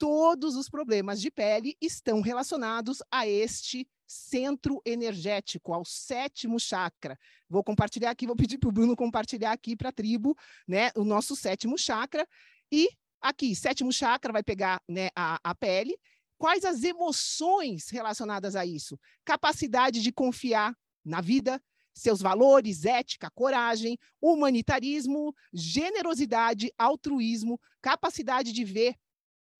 [0.00, 7.16] Todos os problemas de pele estão relacionados a este centro energético, ao sétimo chakra.
[7.48, 10.34] Vou compartilhar aqui, vou pedir para o Bruno compartilhar aqui para a tribo,
[10.66, 12.26] né, o nosso sétimo chakra.
[12.72, 12.88] E
[13.20, 15.96] aqui, sétimo chakra vai pegar né, a, a pele
[16.40, 18.98] Quais as emoções relacionadas a isso?
[19.26, 28.94] Capacidade de confiar na vida, seus valores, ética, coragem, humanitarismo, generosidade, altruísmo, capacidade de ver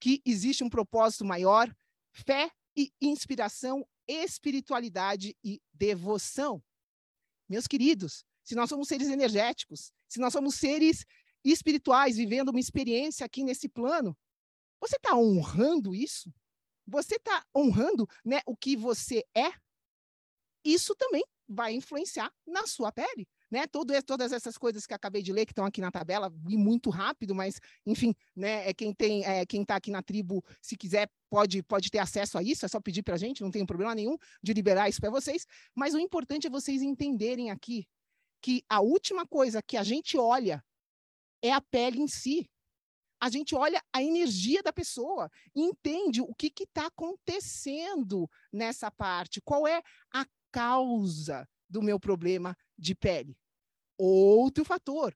[0.01, 1.75] que existe um propósito maior,
[2.13, 6.63] fé e inspiração, espiritualidade e devoção.
[7.49, 11.05] Meus queridos, se nós somos seres energéticos, se nós somos seres
[11.45, 14.17] espirituais vivendo uma experiência aqui nesse plano,
[14.81, 16.33] você está honrando isso?
[16.91, 19.51] você está honrando né, o que você é,
[20.65, 23.29] isso também vai influenciar na sua pele.
[23.51, 26.57] Né, todo, todas essas coisas que acabei de ler, que estão aqui na tabela, vi
[26.57, 30.77] muito rápido, mas, enfim, né, é quem tem, é, quem está aqui na tribo, se
[30.77, 33.67] quiser, pode, pode ter acesso a isso, é só pedir para a gente, não tem
[33.67, 35.47] problema nenhum de liberar isso para vocês.
[35.75, 37.89] Mas o importante é vocês entenderem aqui
[38.41, 40.65] que a última coisa que a gente olha
[41.43, 42.49] é a pele em si
[43.21, 49.69] a gente olha a energia da pessoa, entende o que está acontecendo nessa parte, qual
[49.69, 49.83] é
[50.13, 53.37] a causa do meu problema de pele.
[53.99, 55.15] Outro fator,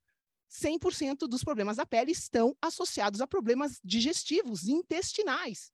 [0.51, 5.73] 100% dos problemas da pele estão associados a problemas digestivos, intestinais.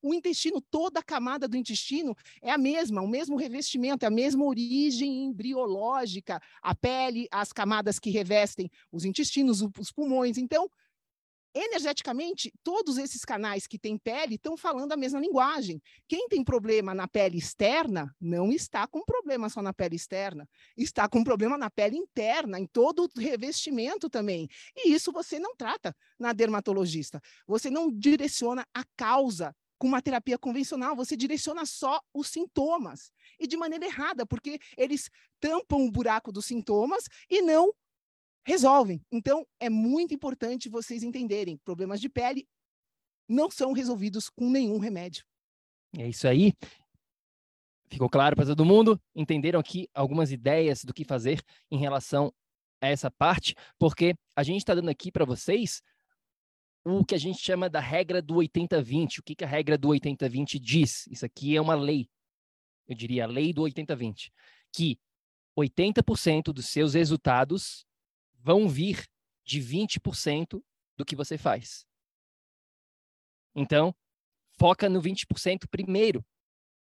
[0.00, 4.10] O intestino, toda a camada do intestino é a mesma, o mesmo revestimento, é a
[4.10, 10.38] mesma origem embriológica, a pele, as camadas que revestem os intestinos, os pulmões.
[10.38, 10.68] Então,
[11.54, 15.80] energeticamente, todos esses canais que têm pele estão falando a mesma linguagem.
[16.08, 21.08] Quem tem problema na pele externa não está com problema só na pele externa, está
[21.08, 24.48] com problema na pele interna, em todo o revestimento também.
[24.76, 27.20] E isso você não trata na dermatologista.
[27.46, 33.10] Você não direciona a causa com uma terapia convencional, você direciona só os sintomas.
[33.36, 35.10] E de maneira errada, porque eles
[35.40, 37.72] tampam o buraco dos sintomas e não
[38.44, 39.00] resolvem.
[39.10, 42.46] Então, é muito importante vocês entenderem: problemas de pele
[43.28, 45.24] não são resolvidos com nenhum remédio.
[45.96, 46.52] É isso aí.
[47.88, 49.00] Ficou claro para todo mundo?
[49.14, 52.32] Entenderam aqui algumas ideias do que fazer em relação
[52.80, 53.54] a essa parte?
[53.78, 55.82] Porque a gente está dando aqui para vocês
[56.84, 59.18] o que a gente chama da regra do 80-20.
[59.18, 61.06] O que, que a regra do 80-20 diz?
[61.08, 62.08] Isso aqui é uma lei.
[62.88, 64.30] Eu diria a lei do 80-20.
[64.74, 64.98] Que
[65.58, 67.86] 80% dos seus resultados
[68.42, 69.06] vão vir
[69.44, 70.62] de 20%
[70.96, 71.86] do que você faz.
[73.54, 73.94] Então,
[74.58, 76.24] foca no 20% primeiro.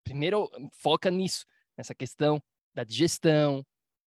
[0.03, 1.45] Primeiro, foca nisso,
[1.77, 2.41] nessa questão
[2.73, 3.65] da digestão,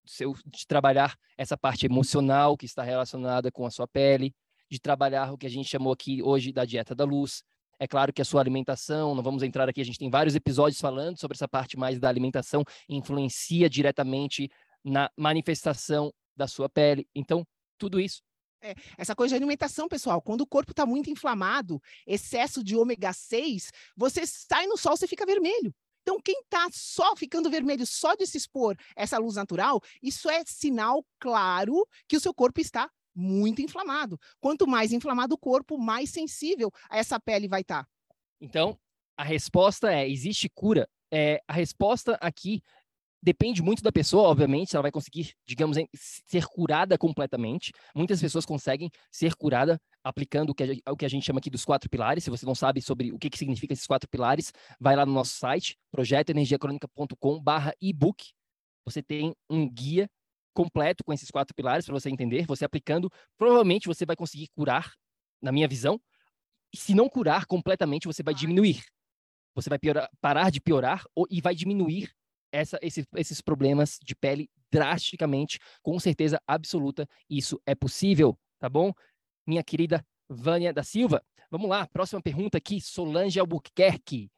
[0.06, 4.34] seu, de trabalhar essa parte emocional que está relacionada com a sua pele,
[4.70, 7.44] de trabalhar o que a gente chamou aqui hoje da dieta da luz.
[7.80, 10.80] É claro que a sua alimentação, não vamos entrar aqui, a gente tem vários episódios
[10.80, 14.50] falando sobre essa parte mais da alimentação, influencia diretamente
[14.84, 17.08] na manifestação da sua pele.
[17.14, 17.46] Então,
[17.78, 18.22] tudo isso.
[18.62, 23.14] É, essa coisa de alimentação, pessoal, quando o corpo está muito inflamado, excesso de ômega
[23.14, 25.74] 6, você sai no sol, você fica vermelho.
[26.02, 30.44] Então, quem está só ficando vermelho só de se expor essa luz natural, isso é
[30.46, 34.20] sinal claro que o seu corpo está muito inflamado.
[34.40, 37.84] Quanto mais inflamado o corpo, mais sensível a essa pele vai estar.
[37.84, 37.90] Tá.
[38.40, 38.78] Então,
[39.18, 40.88] a resposta é: existe cura?
[41.12, 42.62] É, a resposta aqui
[43.22, 47.72] depende muito da pessoa, obviamente, se ela vai conseguir, digamos, ser curada completamente.
[47.96, 51.50] Muitas pessoas conseguem ser curada aplicando o que, a, o que a gente chama aqui
[51.50, 52.24] dos quatro pilares.
[52.24, 55.14] Se você não sabe sobre o que, que significa esses quatro pilares, vai lá no
[55.14, 58.32] nosso site, projetoenergiacronica.com barra ebook.
[58.86, 60.10] Você tem um guia
[60.54, 62.46] completo com esses quatro pilares para você entender.
[62.46, 64.94] Você aplicando, provavelmente você vai conseguir curar,
[65.42, 66.00] na minha visão.
[66.74, 68.84] E se não curar completamente, você vai diminuir.
[69.54, 72.12] Você vai piorar, parar de piorar ou, e vai diminuir
[72.56, 75.60] essa, esse, esses problemas de pele drasticamente.
[75.82, 78.94] Com certeza absoluta, isso é possível, tá bom?
[79.46, 81.24] Minha querida Vânia da Silva.
[81.52, 84.30] Vamos lá, próxima pergunta aqui, Solange Albuquerque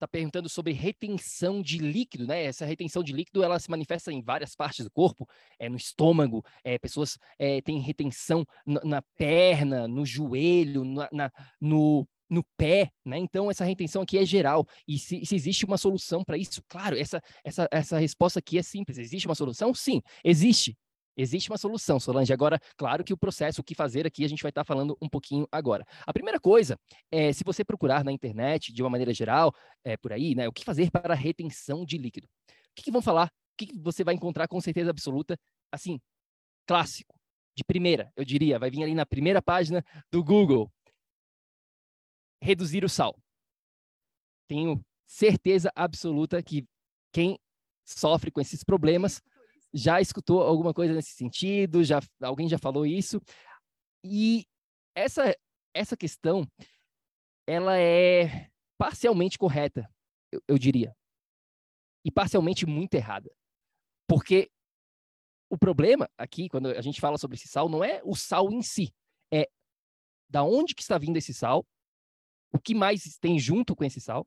[0.00, 2.44] está perguntando sobre retenção de líquido, né?
[2.44, 5.28] Essa retenção de líquido ela se manifesta em várias partes do corpo,
[5.58, 11.30] é no estômago, é, pessoas é, têm retenção na, na, perna, no joelho, na, na,
[11.60, 13.18] no, no pé, né?
[13.18, 14.66] Então essa retenção aqui é geral.
[14.86, 18.62] E se, se existe uma solução para isso, claro, essa, essa, essa resposta aqui é
[18.62, 18.96] simples.
[18.98, 19.74] Existe uma solução?
[19.74, 20.76] Sim, existe.
[21.16, 22.32] Existe uma solução, Solange.
[22.32, 24.96] Agora, claro que o processo, o que fazer aqui, a gente vai estar tá falando
[25.02, 25.84] um pouquinho agora.
[26.06, 26.78] A primeira coisa
[27.10, 29.52] é, se você procurar na internet, de uma maneira geral,
[29.84, 32.26] é, por aí, né, o que fazer para retenção de líquido?
[32.26, 33.26] O que, que vão falar?
[33.26, 35.36] O que, que você vai encontrar com certeza absoluta?
[35.70, 36.00] Assim,
[36.66, 37.14] clássico,
[37.56, 40.70] de primeira, eu diria, vai vir ali na primeira página do Google.
[42.42, 43.18] Reduzir o sal.
[44.48, 46.66] Tenho certeza absoluta que
[47.12, 47.38] quem
[47.84, 49.22] sofre com esses problemas
[49.72, 51.84] já escutou alguma coisa nesse sentido?
[51.84, 53.20] Já alguém já falou isso?
[54.04, 54.44] E
[54.94, 55.34] essa
[55.74, 56.46] essa questão
[57.46, 59.88] ela é parcialmente correta,
[60.32, 60.96] eu, eu diria,
[62.04, 63.30] e parcialmente muito errada,
[64.08, 64.50] porque
[65.50, 68.62] o problema aqui, quando a gente fala sobre esse sal, não é o sal em
[68.62, 68.94] si,
[69.32, 69.48] é
[70.28, 71.66] da onde que está vindo esse sal,
[72.52, 74.26] o que mais tem junto com esse sal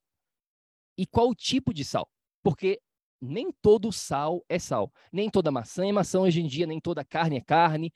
[0.97, 2.09] e qual o tipo de sal.
[2.41, 2.79] Porque
[3.21, 4.91] nem todo sal é sal.
[5.11, 7.93] Nem toda maçã é maçã hoje em dia, nem toda carne é carne.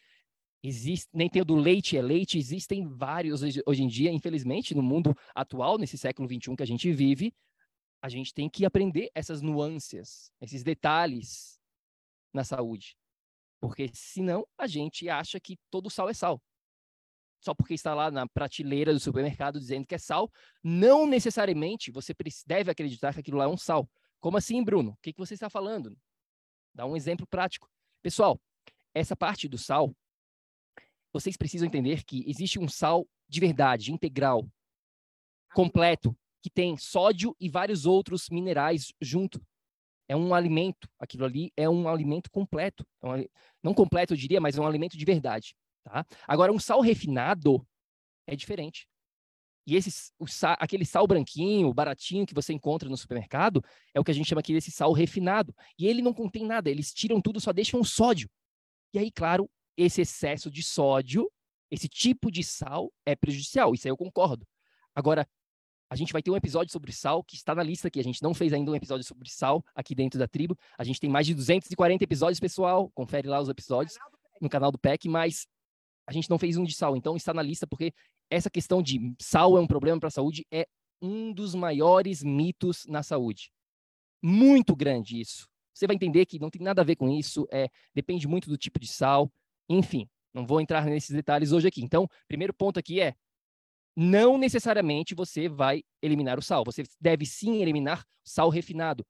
[0.63, 2.37] Existe, nem todo leite é leite.
[2.37, 6.67] Existem vários hoje, hoje em dia, infelizmente, no mundo atual, nesse século XXI que a
[6.67, 7.33] gente vive,
[8.01, 11.59] a gente tem que aprender essas nuances, esses detalhes
[12.33, 12.95] na saúde.
[13.59, 16.41] Porque senão a gente acha que todo sal é sal.
[17.39, 20.31] Só porque está lá na prateleira do supermercado dizendo que é sal,
[20.63, 22.13] não necessariamente você
[22.45, 23.89] deve acreditar que aquilo lá é um sal.
[24.19, 24.91] Como assim, Bruno?
[24.91, 25.95] O que, que você está falando?
[26.73, 27.69] Dá um exemplo prático.
[28.01, 28.39] Pessoal,
[28.93, 29.95] essa parte do sal,
[31.13, 34.47] vocês precisam entender que existe um sal de verdade, integral,
[35.53, 39.43] completo, que tem sódio e vários outros minerais junto.
[40.07, 42.87] É um alimento, aquilo ali é um alimento completo.
[43.03, 43.29] É
[43.61, 45.55] não completo, eu diria, mas é um alimento de verdade.
[45.87, 46.05] Tá?
[46.27, 47.65] Agora, um sal refinado
[48.27, 48.89] é diferente.
[49.65, 54.11] E esse, sal, aquele sal branquinho, baratinho que você encontra no supermercado, é o que
[54.11, 55.55] a gente chama aqui desse sal refinado.
[55.79, 58.29] E ele não contém nada, eles tiram tudo, só deixam o sódio.
[58.93, 61.31] E aí, claro, esse excesso de sódio,
[61.71, 64.45] esse tipo de sal é prejudicial, isso aí eu concordo.
[64.93, 65.25] Agora,
[65.89, 67.99] a gente vai ter um episódio sobre sal que está na lista aqui.
[67.99, 70.57] A gente não fez ainda um episódio sobre sal aqui dentro da tribo.
[70.77, 72.89] A gente tem mais de 240 episódios, pessoal.
[72.91, 73.97] Confere lá os episódios
[74.41, 75.47] no canal do PEC, mas
[76.07, 76.95] a gente não fez um de sal.
[76.95, 77.93] Então está na lista porque
[78.29, 80.67] essa questão de sal é um problema para a saúde é
[81.01, 83.51] um dos maiores mitos na saúde.
[84.23, 85.47] Muito grande isso.
[85.73, 88.57] Você vai entender que não tem nada a ver com isso, é, depende muito do
[88.57, 89.31] tipo de sal,
[89.69, 91.83] enfim, não vou entrar nesses detalhes hoje aqui.
[91.83, 93.13] Então, primeiro ponto aqui é
[93.95, 99.05] não necessariamente você vai eliminar o sal, você deve sim eliminar sal refinado.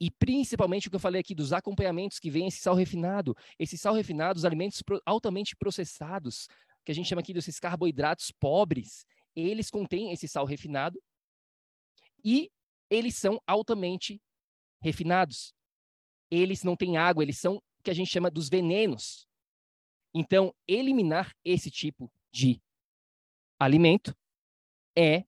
[0.00, 3.34] E principalmente o que eu falei aqui dos acompanhamentos que vem esse sal refinado.
[3.58, 6.48] Esse sal refinado, os alimentos altamente processados,
[6.84, 11.02] que a gente chama aqui desses carboidratos pobres, eles contêm esse sal refinado
[12.24, 12.50] e
[12.90, 14.20] eles são altamente
[14.80, 15.54] refinados.
[16.30, 19.28] Eles não têm água, eles são o que a gente chama dos venenos.
[20.14, 22.60] Então, eliminar esse tipo de
[23.58, 24.16] alimento
[24.96, 25.24] é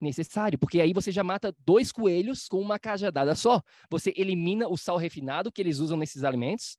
[0.00, 3.62] necessário, porque aí você já mata dois coelhos com uma cajadada só.
[3.90, 6.76] Você elimina o sal refinado que eles usam nesses alimentos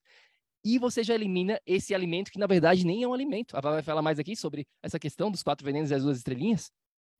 [0.63, 3.55] e você já elimina esse alimento que, na verdade, nem é um alimento.
[3.55, 6.17] A Val vai falar mais aqui sobre essa questão dos quatro venenos e as duas
[6.17, 6.71] estrelinhas.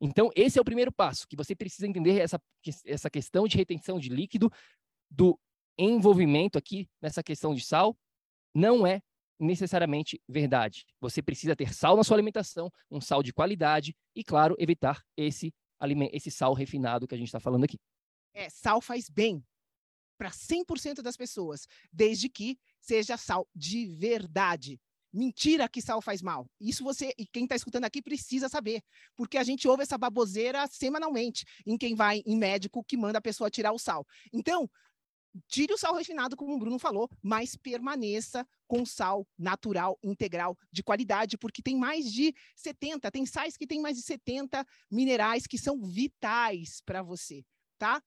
[0.01, 2.39] Então, esse é o primeiro passo, que você precisa entender essa,
[2.86, 4.51] essa questão de retenção de líquido,
[5.10, 5.39] do
[5.77, 7.97] envolvimento aqui nessa questão de sal,
[8.53, 9.01] não é
[9.39, 10.85] necessariamente verdade.
[11.00, 15.54] Você precisa ter sal na sua alimentação, um sal de qualidade e, claro, evitar esse,
[16.12, 17.78] esse sal refinado que a gente está falando aqui.
[18.34, 19.44] É, sal faz bem
[20.17, 24.80] para 100% das pessoas, desde que seja sal de verdade.
[25.13, 26.50] Mentira que sal faz mal.
[26.60, 28.82] Isso você e quem está escutando aqui precisa saber,
[29.15, 33.21] porque a gente ouve essa baboseira semanalmente em quem vai em médico que manda a
[33.21, 34.06] pessoa tirar o sal.
[34.34, 34.69] Então,
[35.48, 40.83] tire o sal refinado, como o Bruno falou, mas permaneça com sal natural, integral, de
[40.83, 45.58] qualidade, porque tem mais de 70, tem sais que tem mais de 70 minerais que
[45.58, 47.44] são vitais para você,
[47.77, 48.02] tá?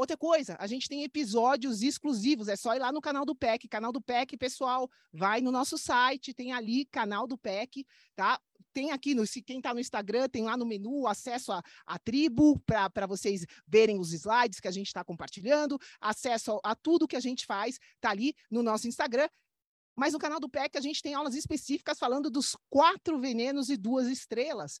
[0.00, 3.68] Outra coisa, a gente tem episódios exclusivos, é só ir lá no canal do PEC,
[3.68, 7.86] canal do PEC, pessoal, vai no nosso site, tem ali canal do PEC,
[8.16, 8.40] tá?
[8.72, 12.58] Tem aqui, no, se quem está no Instagram, tem lá no menu acesso à tribo,
[12.60, 17.16] para vocês verem os slides que a gente está compartilhando, acesso a, a tudo que
[17.16, 19.28] a gente faz, tá ali no nosso Instagram.
[19.94, 23.76] Mas no canal do PEC a gente tem aulas específicas falando dos quatro venenos e
[23.76, 24.80] duas estrelas.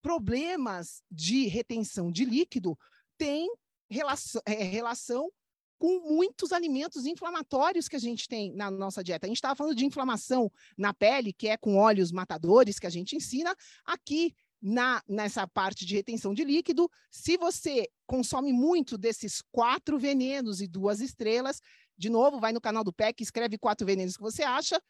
[0.00, 2.78] Problemas de retenção de líquido
[3.18, 3.50] têm
[3.92, 5.30] relação, é, relação
[5.78, 9.26] com muitos alimentos inflamatórios que a gente tem na nossa dieta.
[9.26, 12.90] A gente estava falando de inflamação na pele, que é com óleos matadores que a
[12.90, 13.52] gente ensina.
[13.84, 14.32] Aqui,
[14.62, 20.68] na, nessa parte de retenção de líquido, se você consome muito desses quatro venenos e
[20.68, 21.60] duas estrelas,
[21.98, 24.80] de novo, vai no canal do PEC, escreve quatro venenos que você acha,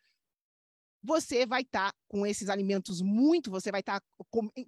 [1.03, 4.07] você vai estar tá com esses alimentos muito, você vai estar tá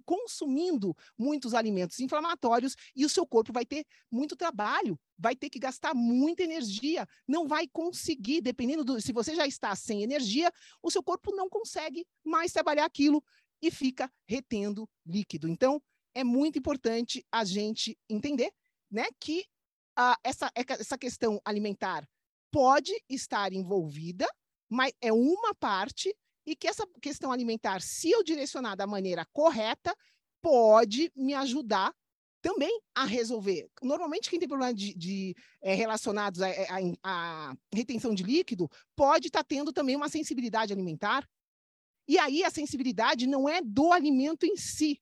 [0.03, 5.59] consumindo muitos alimentos inflamatórios e o seu corpo vai ter muito trabalho, vai ter que
[5.59, 10.51] gastar muita energia, não vai conseguir, dependendo do, se você já está sem energia,
[10.83, 13.23] o seu corpo não consegue mais trabalhar aquilo
[13.61, 15.47] e fica retendo líquido.
[15.47, 15.81] Então,
[16.13, 18.51] é muito importante a gente entender,
[18.91, 19.45] né, que
[19.95, 22.07] ah, essa, essa questão alimentar
[22.51, 24.27] pode estar envolvida,
[24.69, 26.13] mas é uma parte
[26.45, 29.95] e que essa questão alimentar, se eu direcionar da maneira correta,
[30.41, 31.93] pode me ajudar
[32.41, 33.67] também a resolver.
[33.81, 36.39] Normalmente, quem tem problema de, de é, relacionados
[37.01, 41.27] à retenção de líquido pode estar tá tendo também uma sensibilidade alimentar.
[42.07, 45.01] E aí a sensibilidade não é do alimento em si.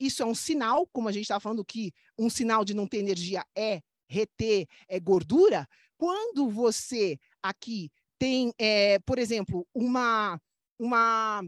[0.00, 2.98] Isso é um sinal, como a gente estava falando que um sinal de não ter
[2.98, 5.68] energia é reter é gordura.
[5.96, 7.88] Quando você aqui
[8.18, 10.40] tem, é, por exemplo, uma
[10.78, 11.42] uma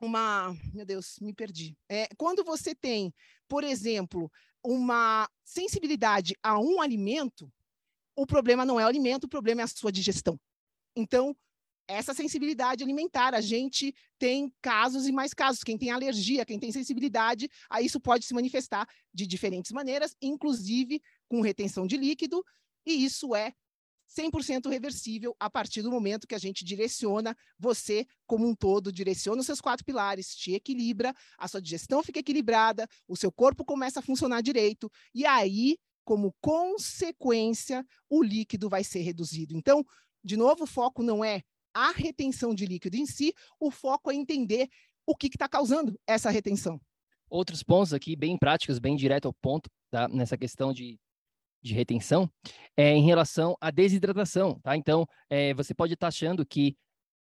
[0.00, 1.76] uma, meu Deus, me perdi.
[1.88, 3.12] É, quando você tem,
[3.48, 4.30] por exemplo,
[4.62, 7.52] uma sensibilidade a um alimento,
[8.14, 10.38] o problema não é o alimento, o problema é a sua digestão.
[10.94, 11.36] Então,
[11.88, 15.64] essa sensibilidade alimentar, a gente tem casos e mais casos.
[15.64, 21.00] Quem tem alergia, quem tem sensibilidade, a isso pode se manifestar de diferentes maneiras, inclusive
[21.28, 22.44] com retenção de líquido,
[22.84, 23.54] e isso é
[24.08, 29.40] 100% reversível a partir do momento que a gente direciona você como um todo, direciona
[29.40, 34.00] os seus quatro pilares, te equilibra, a sua digestão fica equilibrada, o seu corpo começa
[34.00, 39.56] a funcionar direito, e aí, como consequência, o líquido vai ser reduzido.
[39.56, 39.84] Então,
[40.24, 41.42] de novo, o foco não é
[41.74, 44.68] a retenção de líquido em si, o foco é entender
[45.06, 46.80] o que está causando essa retenção.
[47.30, 50.08] Outros pontos aqui, bem práticos, bem direto ao ponto, tá?
[50.08, 50.98] nessa questão de
[51.62, 52.30] de retenção
[52.76, 54.76] é em relação à desidratação, tá?
[54.76, 56.76] Então, é, você pode estar achando que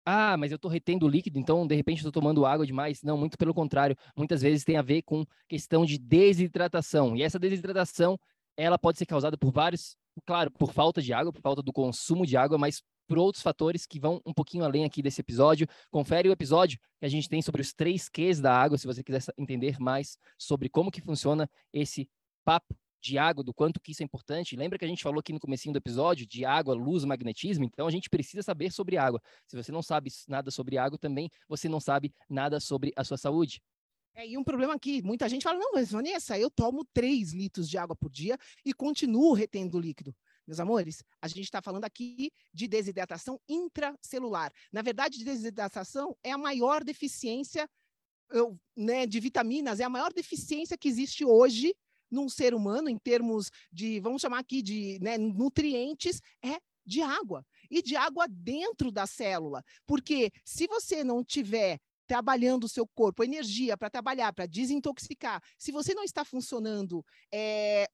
[0.06, 3.02] ah, mas eu estou retendo líquido, então de repente estou tomando água demais.
[3.02, 3.96] Não, muito pelo contrário.
[4.14, 7.16] Muitas vezes tem a ver com questão de desidratação.
[7.16, 8.18] E essa desidratação,
[8.54, 9.96] ela pode ser causada por vários,
[10.26, 13.86] claro, por falta de água, por falta do consumo de água, mas por outros fatores
[13.86, 15.66] que vão um pouquinho além aqui desse episódio.
[15.90, 19.02] Confere o episódio que a gente tem sobre os três Qs da água, se você
[19.02, 22.08] quiser entender mais sobre como que funciona esse
[22.44, 24.56] papo de água, do quanto que isso é importante.
[24.56, 27.64] Lembra que a gente falou aqui no comecinho do episódio de água, luz, magnetismo?
[27.64, 29.20] Então a gente precisa saber sobre água.
[29.46, 33.18] Se você não sabe nada sobre água, também você não sabe nada sobre a sua
[33.18, 33.60] saúde.
[34.14, 37.68] É, e um problema aqui, muita gente fala, não, mas Vanessa, eu tomo 3 litros
[37.68, 40.14] de água por dia e continuo retendo líquido.
[40.46, 44.52] Meus amores, a gente está falando aqui de desidratação intracelular.
[44.72, 47.68] Na verdade, desidratação é a maior deficiência
[48.30, 51.74] eu, né, de vitaminas, é a maior deficiência que existe hoje
[52.14, 57.44] num ser humano, em termos de, vamos chamar aqui de né, nutrientes, é de água.
[57.70, 59.64] E de água dentro da célula.
[59.86, 65.72] Porque se você não tiver trabalhando o seu corpo, energia para trabalhar, para desintoxicar, se
[65.72, 67.88] você não está funcionando é,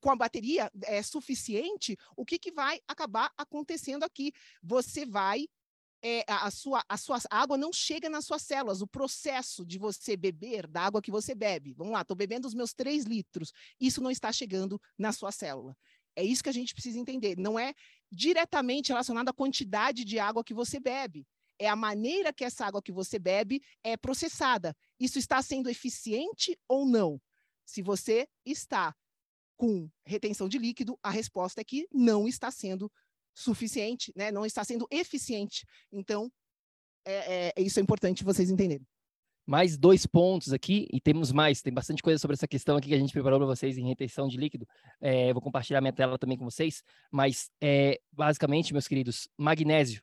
[0.00, 4.32] com a bateria é, suficiente, o que, que vai acabar acontecendo aqui?
[4.62, 5.46] Você vai
[6.02, 8.80] é, a, sua, a sua água não chega nas suas células.
[8.80, 12.54] O processo de você beber da água que você bebe, vamos lá, estou bebendo os
[12.54, 15.76] meus 3 litros, isso não está chegando na sua célula.
[16.14, 17.36] É isso que a gente precisa entender.
[17.38, 17.72] Não é
[18.10, 21.26] diretamente relacionado à quantidade de água que você bebe.
[21.58, 24.76] É a maneira que essa água que você bebe é processada.
[24.98, 27.20] Isso está sendo eficiente ou não?
[27.64, 28.94] Se você está
[29.56, 32.90] com retenção de líquido, a resposta é que não está sendo
[33.38, 34.32] suficiente, né?
[34.32, 35.64] não está sendo eficiente.
[35.92, 36.30] Então,
[37.06, 38.84] é, é, isso é importante vocês entenderem.
[39.46, 42.94] mais dois pontos aqui, e temos mais, tem bastante coisa sobre essa questão aqui que
[42.94, 44.66] a gente preparou para vocês em retenção de líquido.
[45.00, 50.02] É, vou compartilhar minha tela também com vocês, mas é, basicamente, meus queridos, magnésio,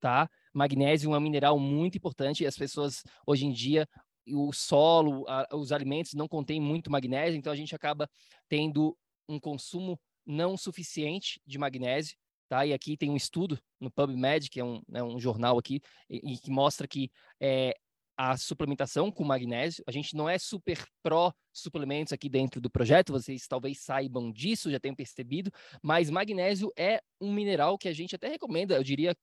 [0.00, 0.30] tá?
[0.52, 3.88] Magnésio é um mineral muito importante, as pessoas hoje em dia,
[4.28, 8.08] o solo, a, os alimentos não contêm muito magnésio, então a gente acaba
[8.48, 8.96] tendo
[9.28, 12.16] um consumo não suficiente de magnésio,
[12.48, 12.64] tá?
[12.66, 16.34] E aqui tem um estudo no PubMed, que é um, né, um jornal aqui, e,
[16.34, 17.74] e, que mostra que é,
[18.16, 19.82] a suplementação com magnésio.
[19.86, 24.70] A gente não é super pró suplementos aqui dentro do projeto, vocês talvez saibam disso,
[24.70, 25.50] já tenham percebido,
[25.82, 29.16] mas magnésio é um mineral que a gente até recomenda, eu diria,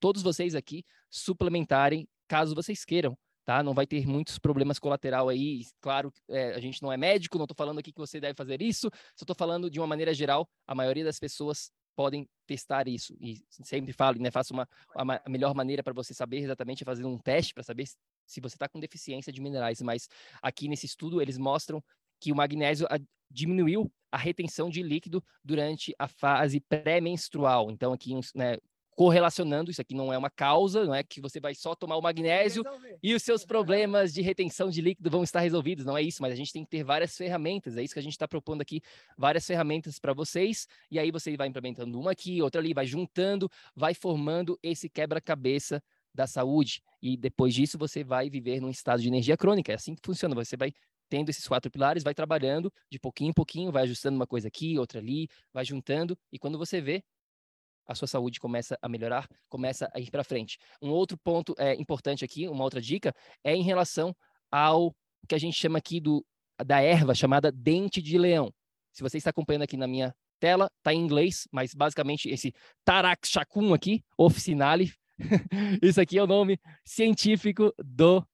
[0.00, 3.16] todos vocês aqui suplementarem, caso vocês queiram.
[3.44, 3.62] Tá?
[3.62, 5.66] Não vai ter muitos problemas colateral aí.
[5.78, 8.62] Claro, é, a gente não é médico, não estou falando aqui que você deve fazer
[8.62, 10.48] isso, só estou falando de uma maneira geral.
[10.66, 13.16] A maioria das pessoas podem testar isso.
[13.20, 17.04] E sempre falo, né, faça uma, a melhor maneira para você saber exatamente é fazer
[17.04, 17.86] um teste para saber
[18.26, 20.08] se você está com deficiência de minerais, mas
[20.42, 21.82] aqui nesse estudo eles mostram
[22.20, 22.86] que o magnésio
[23.30, 27.70] diminuiu a retenção de líquido durante a fase pré-menstrual.
[27.70, 28.56] Então, aqui, né,
[28.94, 32.02] correlacionando, isso aqui não é uma causa, não é que você vai só tomar o
[32.02, 32.62] magnésio
[33.02, 36.32] e os seus problemas de retenção de líquido vão estar resolvidos, não é isso, mas
[36.32, 38.80] a gente tem que ter várias ferramentas, é isso que a gente está propondo aqui,
[39.18, 43.50] várias ferramentas para vocês, e aí você vai implementando uma aqui, outra ali, vai juntando,
[43.74, 45.82] vai formando esse quebra-cabeça
[46.14, 46.80] da saúde.
[47.02, 49.72] E depois disso você vai viver num estado de energia crônica.
[49.72, 50.34] É assim que funciona.
[50.36, 50.72] Você vai
[51.08, 54.78] tendo esses quatro pilares, vai trabalhando de pouquinho em pouquinho, vai ajustando uma coisa aqui,
[54.78, 56.16] outra ali, vai juntando.
[56.32, 57.02] E quando você vê,
[57.86, 60.58] a sua saúde começa a melhorar, começa a ir para frente.
[60.80, 63.12] Um outro ponto é, importante aqui, uma outra dica,
[63.42, 64.14] é em relação
[64.50, 64.94] ao
[65.28, 66.24] que a gente chama aqui do,
[66.64, 68.52] da erva chamada dente de leão.
[68.92, 72.52] Se você está acompanhando aqui na minha tela, está em inglês, mas basicamente esse
[72.84, 74.92] Tarak Shakun aqui, officinale,
[75.82, 78.24] Isso aqui é o nome científico do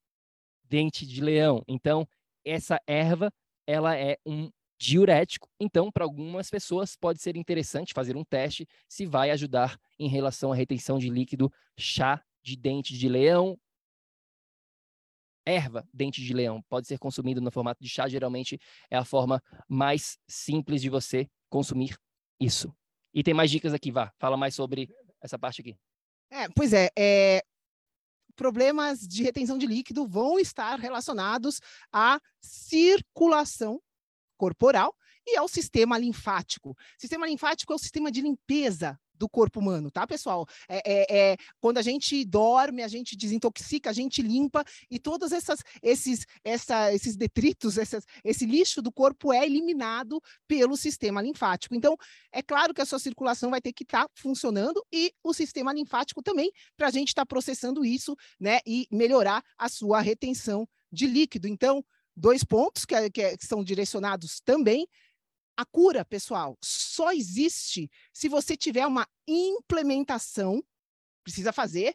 [0.65, 1.63] dente de leão.
[1.69, 2.07] Então,
[2.45, 3.33] essa erva,
[3.67, 5.47] ela é um diurético.
[5.61, 10.53] Então, para algumas pessoas pode ser interessante fazer um teste se vai ajudar em relação
[10.53, 13.59] à retenção de líquido chá de dente de leão.
[15.45, 18.59] Erva, dente de leão, pode ser consumido no formato de chá, geralmente
[18.91, 21.97] é a forma mais simples de você consumir
[22.39, 22.75] isso.
[23.13, 24.89] E tem mais dicas aqui, vá, fala mais sobre
[25.21, 25.77] essa parte aqui.
[26.31, 27.43] É, pois é, é,
[28.37, 31.61] problemas de retenção de líquido vão estar relacionados
[31.93, 33.83] à circulação
[34.41, 36.75] corporal e ao sistema linfático.
[36.97, 40.47] Sistema linfático é o sistema de limpeza do corpo humano, tá, pessoal?
[40.67, 45.31] É, é, é, quando a gente dorme, a gente desintoxica, a gente limpa e todos
[45.31, 51.75] essas, esses, essa, esses detritos, essas, esse lixo do corpo é eliminado pelo sistema linfático.
[51.75, 51.99] Então,
[52.33, 55.71] é claro que a sua circulação vai ter que estar tá funcionando e o sistema
[55.71, 60.67] linfático também, para a gente estar tá processando isso, né, e melhorar a sua retenção
[60.91, 61.47] de líquido.
[61.47, 61.85] Então,
[62.21, 64.87] dois pontos que, é, que, é, que são direcionados também
[65.57, 70.65] a cura, pessoal, só existe se você tiver uma implementação,
[71.23, 71.95] precisa fazer,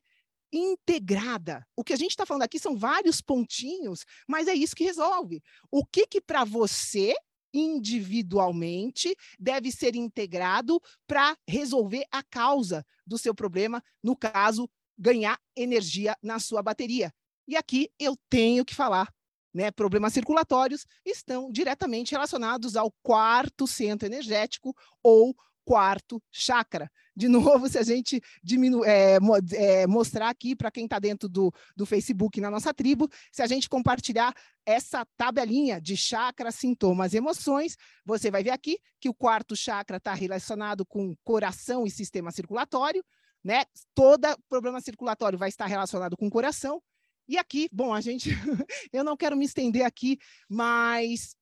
[0.53, 1.65] integrada.
[1.75, 5.41] O que a gente está falando aqui são vários pontinhos, mas é isso que resolve.
[5.71, 7.15] O que que para você
[7.51, 16.15] individualmente deve ser integrado para resolver a causa do seu problema, no caso, ganhar energia
[16.21, 17.11] na sua bateria.
[17.47, 19.11] E aqui eu tenho que falar
[19.55, 25.33] né, problemas circulatórios estão diretamente relacionados ao quarto centro energético ou
[25.63, 26.91] quarto chakra.
[27.15, 29.17] De novo, se a gente diminu é,
[29.53, 33.47] é, mostrar aqui para quem está dentro do, do Facebook na nossa tribo, se a
[33.47, 34.35] gente compartilhar
[34.65, 39.95] essa tabelinha de chakras, sintomas e emoções, você vai ver aqui que o quarto chakra
[39.95, 43.01] está relacionado com coração e sistema circulatório,
[43.41, 43.63] né?
[43.93, 46.81] Todo problema circulatório vai estar relacionado com coração,
[47.27, 48.29] e aqui, bom, a gente,
[48.93, 50.17] eu não quero me estender aqui,
[50.49, 51.35] mas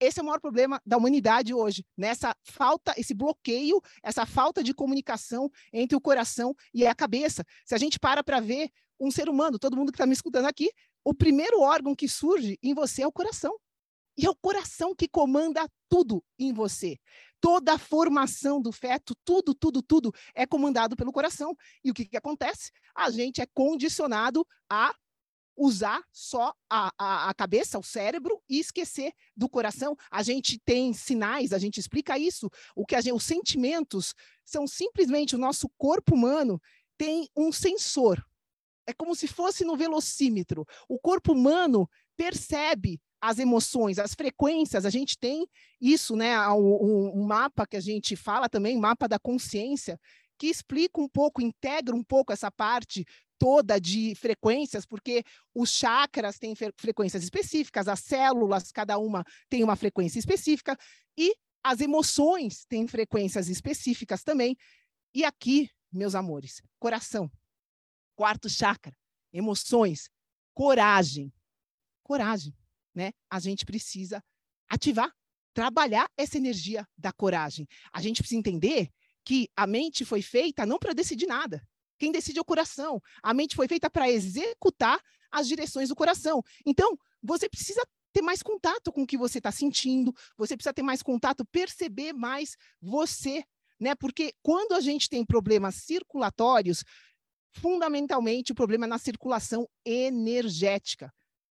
[0.00, 4.74] esse é o maior problema da humanidade hoje, nessa falta, esse bloqueio, essa falta de
[4.74, 7.44] comunicação entre o coração e a cabeça.
[7.64, 10.46] Se a gente para para ver um ser humano, todo mundo que está me escutando
[10.46, 10.70] aqui,
[11.04, 13.54] o primeiro órgão que surge em você é o coração.
[14.16, 16.98] E é o coração que comanda tudo em você.
[17.44, 21.54] Toda a formação do feto, tudo, tudo, tudo é comandado pelo coração.
[21.84, 22.70] E o que, que acontece?
[22.96, 24.94] A gente é condicionado a
[25.54, 29.94] usar só a, a, a, cabeça, o cérebro e esquecer do coração.
[30.10, 32.48] A gente tem sinais, a gente explica isso.
[32.74, 36.58] O que gente, os sentimentos são simplesmente o nosso corpo humano
[36.96, 38.24] tem um sensor.
[38.86, 40.64] É como se fosse no velocímetro.
[40.88, 41.86] O corpo humano
[42.16, 45.46] percebe as emoções, as frequências, a gente tem
[45.80, 46.38] isso, né?
[46.50, 49.98] Um, mapa que a gente fala também, mapa da consciência,
[50.38, 53.06] que explica um pouco, integra um pouco essa parte
[53.38, 59.74] toda de frequências, porque os chakras têm frequências específicas, as células, cada uma tem uma
[59.74, 60.76] frequência específica,
[61.16, 64.54] e as emoções têm frequências específicas também.
[65.14, 67.32] E aqui, meus amores, coração,
[68.14, 68.94] quarto chakra,
[69.32, 70.10] emoções,
[70.52, 71.32] coragem.
[72.02, 72.54] Coragem,
[72.94, 73.12] né?
[73.30, 74.22] A gente precisa
[74.68, 75.12] ativar,
[75.52, 77.66] trabalhar essa energia da coragem.
[77.92, 78.90] A gente precisa entender
[79.24, 81.62] que a mente foi feita não para decidir nada.
[81.98, 83.00] Quem decide é o coração.
[83.22, 86.42] A mente foi feita para executar as direções do coração.
[86.66, 87.82] Então, você precisa
[88.12, 92.12] ter mais contato com o que você está sentindo, você precisa ter mais contato, perceber
[92.12, 93.42] mais você,
[93.80, 93.94] né?
[93.96, 96.84] Porque quando a gente tem problemas circulatórios,
[97.54, 101.12] fundamentalmente o problema é na circulação energética.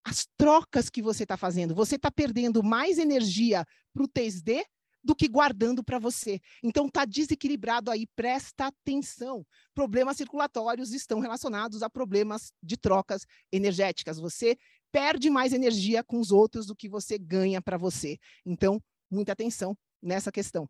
[0.08, 4.64] As trocas que você está fazendo, você está perdendo mais energia para o 3D
[5.04, 6.40] do que guardando para você.
[6.64, 9.46] Então está desequilibrado aí, presta atenção.
[9.76, 14.18] Problemas circulatórios estão relacionados a problemas de trocas energéticas.
[14.18, 14.58] Você
[14.94, 18.18] perde mais energia com os outros do que você ganha para você.
[18.46, 18.82] Então,
[19.12, 20.70] muita atenção nessa questão.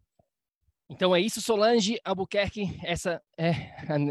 [0.89, 2.79] Então é isso, Solange Albuquerque.
[2.81, 3.51] Essa é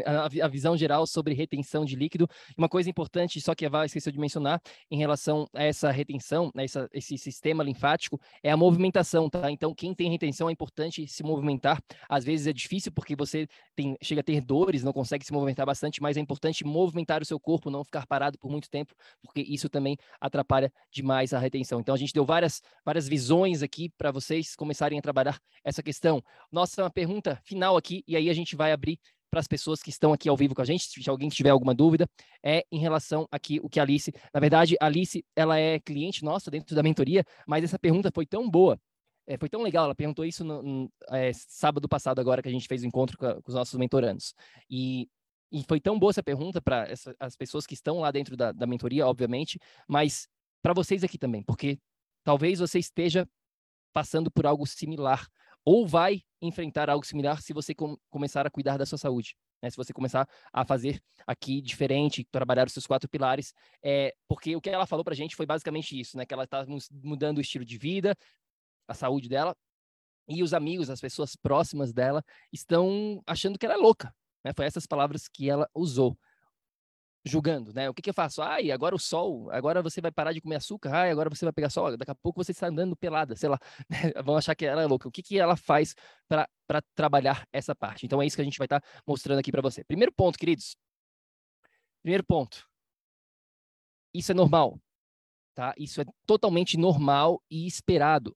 [0.05, 2.29] a, a, visão geral sobre retenção de líquido.
[2.55, 4.61] Uma coisa importante, só que a Val esqueceu de mencionar,
[4.91, 9.49] em relação a essa retenção, né, essa, esse sistema linfático, é a movimentação, tá?
[9.49, 11.81] Então, quem tem retenção é importante se movimentar.
[12.07, 15.65] Às vezes é difícil porque você tem, chega a ter dores, não consegue se movimentar
[15.65, 19.41] bastante, mas é importante movimentar o seu corpo, não ficar parado por muito tempo, porque
[19.41, 21.79] isso também atrapalha demais a retenção.
[21.79, 26.21] Então, a gente deu várias, várias visões aqui para vocês começarem a trabalhar essa questão.
[26.51, 28.99] Nossa nossa pergunta final aqui, e aí a gente vai abrir
[29.29, 31.73] para as pessoas que estão aqui ao vivo com a gente, se alguém tiver alguma
[31.73, 32.07] dúvida,
[32.43, 36.23] é em relação aqui o que a Alice, na verdade, a Alice, ela é cliente
[36.23, 38.79] nossa dentro da mentoria, mas essa pergunta foi tão boa,
[39.25, 42.51] é, foi tão legal, ela perguntou isso no, no é, sábado passado agora que a
[42.51, 44.33] gente fez o encontro com, a, com os nossos mentorandos,
[44.69, 45.09] e,
[45.51, 46.87] e foi tão boa essa pergunta para
[47.19, 50.27] as pessoas que estão lá dentro da, da mentoria, obviamente, mas
[50.61, 51.79] para vocês aqui também, porque
[52.23, 53.27] talvez você esteja
[53.93, 55.27] passando por algo similar
[55.67, 59.35] ou vai enfrentar algo similar se você com, começar a cuidar da sua saúde.
[59.61, 59.69] Né?
[59.69, 63.53] Se você começar a fazer aqui diferente, trabalhar os seus quatro pilares,
[63.83, 66.25] é, porque o que ela falou para a gente foi basicamente isso, né?
[66.25, 66.65] Que ela está
[67.03, 68.15] mudando o estilo de vida,
[68.87, 69.53] a saúde dela,
[70.25, 74.15] e os amigos, as pessoas próximas dela, estão achando que ela é louca.
[74.45, 74.53] Né?
[74.55, 76.17] Foi essas palavras que ela usou
[77.25, 77.89] julgando, né?
[77.89, 78.41] O que, que eu faço?
[78.41, 81.53] Ai, agora o sol, agora você vai parar de comer açúcar, ai, agora você vai
[81.53, 83.59] pegar sol, daqui a pouco você está andando pelada, sei lá,
[83.89, 84.13] né?
[84.23, 85.07] vão achar que ela é louca.
[85.07, 85.95] O que, que ela faz
[86.27, 88.05] para trabalhar essa parte?
[88.05, 89.83] Então é isso que a gente vai estar tá mostrando aqui para você.
[89.83, 90.75] Primeiro ponto, queridos.
[92.01, 92.65] Primeiro ponto.
[94.13, 94.79] Isso é normal,
[95.53, 95.73] tá?
[95.77, 98.35] Isso é totalmente normal e esperado.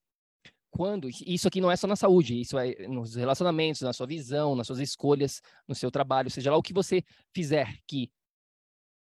[0.69, 4.55] Quando isso aqui não é só na saúde, isso é nos relacionamentos, na sua visão,
[4.55, 7.03] nas suas escolhas, no seu trabalho, seja lá o que você
[7.33, 8.09] fizer que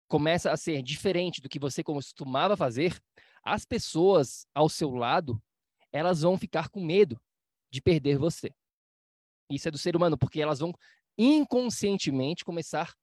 [0.09, 2.99] começa a ser diferente do que você costumava fazer,
[3.43, 5.41] as pessoas ao seu lado,
[5.91, 7.17] elas vão ficar com medo
[7.71, 8.51] de perder você.
[9.49, 10.73] Isso é do ser humano, porque elas vão
[11.17, 12.93] inconscientemente começar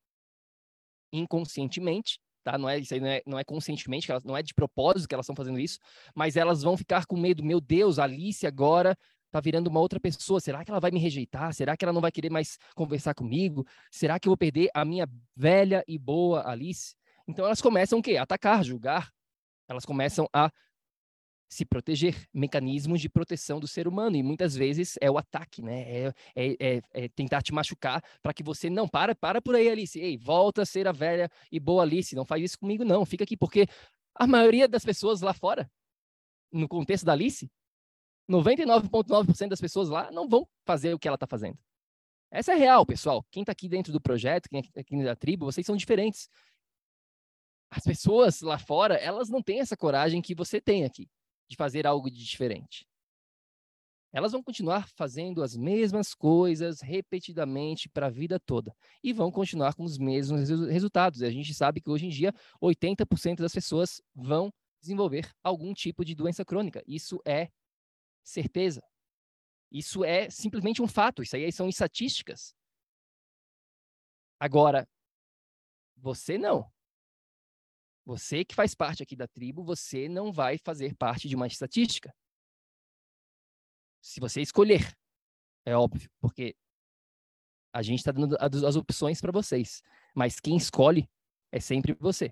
[1.12, 2.58] inconscientemente, tá?
[2.58, 5.14] Não é isso aí não é, não é conscientemente, elas, não é de propósito que
[5.14, 5.78] elas estão fazendo isso,
[6.14, 7.44] mas elas vão ficar com medo.
[7.44, 8.96] Meu Deus, Alice agora
[9.36, 10.40] tá virando uma outra pessoa.
[10.40, 11.52] Será que ela vai me rejeitar?
[11.52, 13.66] Será que ela não vai querer mais conversar comigo?
[13.90, 16.94] Será que eu vou perder a minha velha e boa Alice?
[17.28, 18.16] Então elas começam o quê?
[18.16, 19.12] Atacar, julgar.
[19.68, 20.50] Elas começam a
[21.48, 25.82] se proteger, mecanismos de proteção do ser humano, e muitas vezes é o ataque, né?
[25.82, 29.68] É, é, é, é tentar te machucar para que você não para, para por aí,
[29.68, 29.98] Alice.
[29.98, 32.16] Ei, volta a ser a velha e boa Alice.
[32.16, 33.04] Não faz isso comigo, não.
[33.04, 33.66] Fica aqui, porque
[34.14, 35.70] a maioria das pessoas lá fora,
[36.50, 37.48] no contexto da Alice,
[38.28, 41.58] 99,9% das pessoas lá não vão fazer o que ela está fazendo.
[42.30, 43.24] Essa é real, pessoal.
[43.30, 46.28] Quem está aqui dentro do projeto, quem é aqui da tribo, vocês são diferentes.
[47.70, 51.08] As pessoas lá fora, elas não têm essa coragem que você tem aqui,
[51.48, 52.86] de fazer algo de diferente.
[54.12, 59.74] Elas vão continuar fazendo as mesmas coisas repetidamente para a vida toda e vão continuar
[59.74, 61.20] com os mesmos resultados.
[61.20, 64.50] E a gente sabe que hoje em dia 80% das pessoas vão
[64.80, 66.82] desenvolver algum tipo de doença crônica.
[66.86, 67.50] Isso é
[68.28, 68.82] certeza.
[69.70, 71.22] Isso é simplesmente um fato.
[71.22, 72.54] Isso aí são estatísticas.
[74.38, 74.88] Agora,
[75.96, 76.70] você não.
[78.04, 82.14] Você que faz parte aqui da tribo, você não vai fazer parte de uma estatística.
[84.00, 84.96] Se você escolher,
[85.64, 86.56] é óbvio, porque
[87.72, 89.82] a gente está dando as opções para vocês,
[90.14, 91.08] mas quem escolhe
[91.50, 92.26] é sempre você.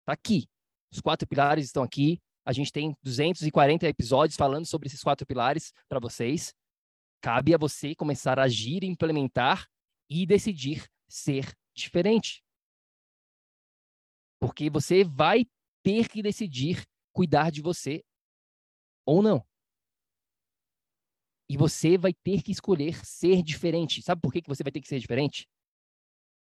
[0.00, 0.48] Está aqui.
[0.92, 2.22] Os quatro pilares estão aqui.
[2.44, 6.54] A gente tem 240 episódios falando sobre esses quatro pilares para vocês.
[7.22, 9.66] Cabe a você começar a agir, implementar
[10.10, 12.44] e decidir ser diferente.
[14.38, 15.46] Porque você vai
[15.82, 16.84] ter que decidir
[17.14, 18.04] cuidar de você
[19.06, 19.42] ou não.
[21.48, 24.02] E você vai ter que escolher ser diferente.
[24.02, 25.48] Sabe por que, que você vai ter que ser diferente?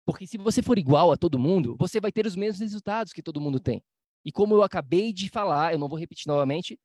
[0.06, 3.24] Porque se você for igual a todo mundo, você vai ter os mesmos resultados que
[3.24, 3.84] todo mundo tem.
[4.26, 6.80] E como eu acabei de falar, eu não vou repetir novamente,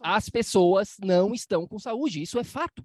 [0.00, 2.20] as pessoas não estão com saúde.
[2.20, 2.84] Isso é fato.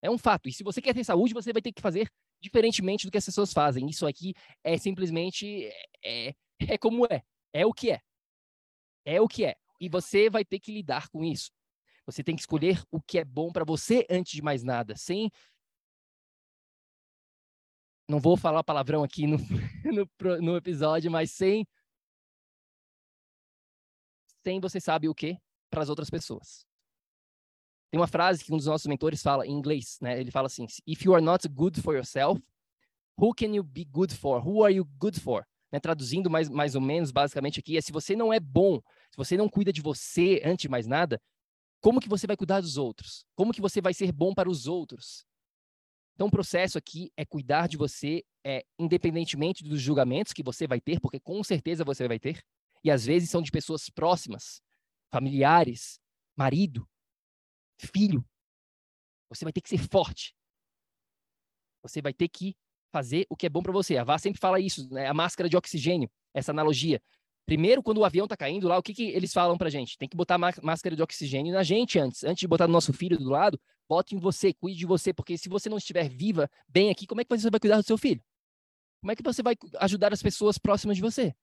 [0.00, 0.48] É um fato.
[0.48, 2.10] E se você quer ter saúde, você vai ter que fazer
[2.40, 3.86] diferentemente do que as pessoas fazem.
[3.88, 5.66] Isso aqui é simplesmente
[6.04, 6.34] é, é,
[6.70, 7.22] é como é.
[7.52, 8.00] É o que é.
[9.04, 9.54] É o que é.
[9.78, 11.50] E você vai ter que lidar com isso.
[12.06, 15.30] Você tem que escolher o que é bom para você antes de mais nada, sem
[18.08, 19.38] não vou falar palavrão aqui no,
[20.20, 21.66] no, no, episódio, mas sem
[24.42, 25.38] sem você sabe o que
[25.70, 26.66] para as outras pessoas.
[27.90, 30.18] Tem uma frase que um dos nossos mentores fala em inglês, né?
[30.18, 32.42] Ele fala assim: If you are not good for yourself,
[33.20, 34.46] who can you be good for?
[34.46, 35.46] Who are you good for?
[35.70, 35.78] Né?
[35.78, 38.80] Traduzindo mais, mais ou menos, basicamente aqui, é se você não é bom,
[39.10, 41.20] se você não cuida de você antes de mais nada,
[41.80, 43.26] como que você vai cuidar dos outros?
[43.34, 45.26] Como que você vai ser bom para os outros?
[46.14, 50.80] Então, o processo aqui é cuidar de você, é, independentemente dos julgamentos que você vai
[50.80, 52.42] ter, porque com certeza você vai ter,
[52.84, 54.60] e às vezes são de pessoas próximas,
[55.10, 56.00] familiares,
[56.36, 56.88] marido,
[57.78, 58.24] filho.
[59.28, 60.34] Você vai ter que ser forte.
[61.82, 62.56] Você vai ter que
[62.92, 63.96] fazer o que é bom para você.
[63.96, 65.06] A Vá sempre fala isso, né?
[65.06, 67.02] a máscara de oxigênio, essa analogia.
[67.44, 69.98] Primeiro, quando o avião está caindo lá, o que, que eles falam para gente?
[69.98, 72.22] Tem que botar máscara de oxigênio na gente antes.
[72.22, 75.36] Antes de botar no nosso filho do lado, bote em você, cuide de você, porque
[75.36, 77.98] se você não estiver viva, bem aqui, como é que você vai cuidar do seu
[77.98, 78.22] filho?
[79.00, 81.34] Como é que você vai ajudar as pessoas próximas de você?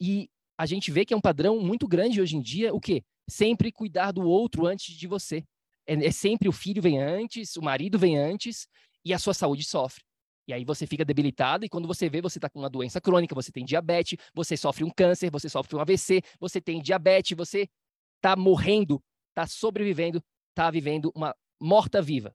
[0.00, 0.28] E
[0.58, 3.02] a gente vê que é um padrão muito grande hoje em dia, o quê?
[3.28, 5.44] Sempre cuidar do outro antes de você.
[5.86, 8.66] É, é sempre o filho vem antes, o marido vem antes,
[9.04, 10.04] e a sua saúde sofre.
[10.46, 13.34] E aí você fica debilitado, e quando você vê, você está com uma doença crônica,
[13.34, 17.68] você tem diabetes, você sofre um câncer, você sofre um AVC, você tem diabetes, você
[18.16, 22.34] está morrendo, está sobrevivendo, está vivendo uma morta-viva.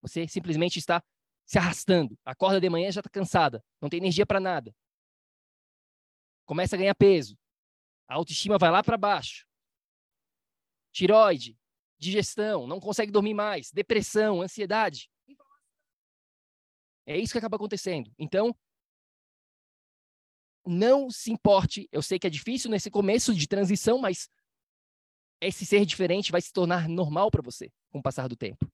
[0.00, 1.02] Você simplesmente está
[1.44, 2.16] se arrastando.
[2.24, 4.72] Acorda de manhã já está cansada, não tem energia para nada.
[6.48, 7.38] Começa a ganhar peso.
[8.08, 9.46] A autoestima vai lá para baixo.
[10.90, 11.58] Tiroide,
[11.98, 15.10] digestão, não consegue dormir mais, depressão, ansiedade.
[17.04, 18.10] É isso que acaba acontecendo.
[18.18, 18.56] Então,
[20.64, 21.86] não se importe.
[21.92, 24.30] Eu sei que é difícil nesse começo de transição, mas
[25.42, 28.72] esse ser diferente vai se tornar normal para você com o passar do tempo.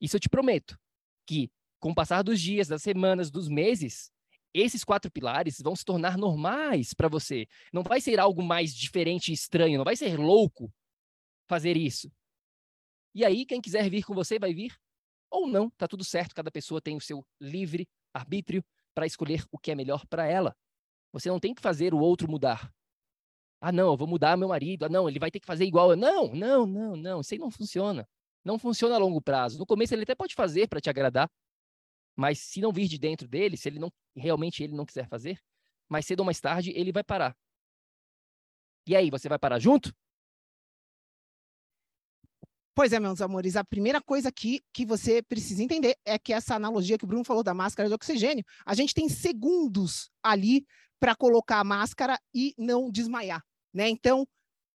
[0.00, 0.78] Isso eu te prometo,
[1.26, 4.10] que com o passar dos dias, das semanas, dos meses,
[4.54, 7.46] esses quatro pilares vão se tornar normais para você.
[7.72, 10.72] Não vai ser algo mais diferente e estranho, não vai ser louco
[11.48, 12.10] fazer isso.
[13.14, 14.74] E aí, quem quiser vir com você, vai vir
[15.30, 18.62] ou não, tá tudo certo, cada pessoa tem o seu livre arbítrio
[18.94, 20.54] para escolher o que é melhor para ela.
[21.12, 22.70] Você não tem que fazer o outro mudar.
[23.60, 24.84] Ah, não, eu vou mudar meu marido.
[24.84, 25.96] Ah, não, ele vai ter que fazer igual.
[25.96, 28.06] Não, não, não, não, isso aí não funciona.
[28.44, 29.58] Não funciona a longo prazo.
[29.58, 31.30] No começo ele até pode fazer para te agradar,
[32.16, 35.40] mas se não vir de dentro dele, se ele não realmente ele não quiser fazer,
[35.88, 37.36] mais cedo ou mais tarde ele vai parar.
[38.86, 39.94] E aí, você vai parar junto?
[42.74, 46.54] Pois é, meus amores, a primeira coisa aqui que você precisa entender é que essa
[46.54, 50.66] analogia que o Bruno falou da máscara de oxigênio, a gente tem segundos ali
[50.98, 53.44] para colocar a máscara e não desmaiar,
[53.74, 53.90] né?
[53.90, 54.26] Então,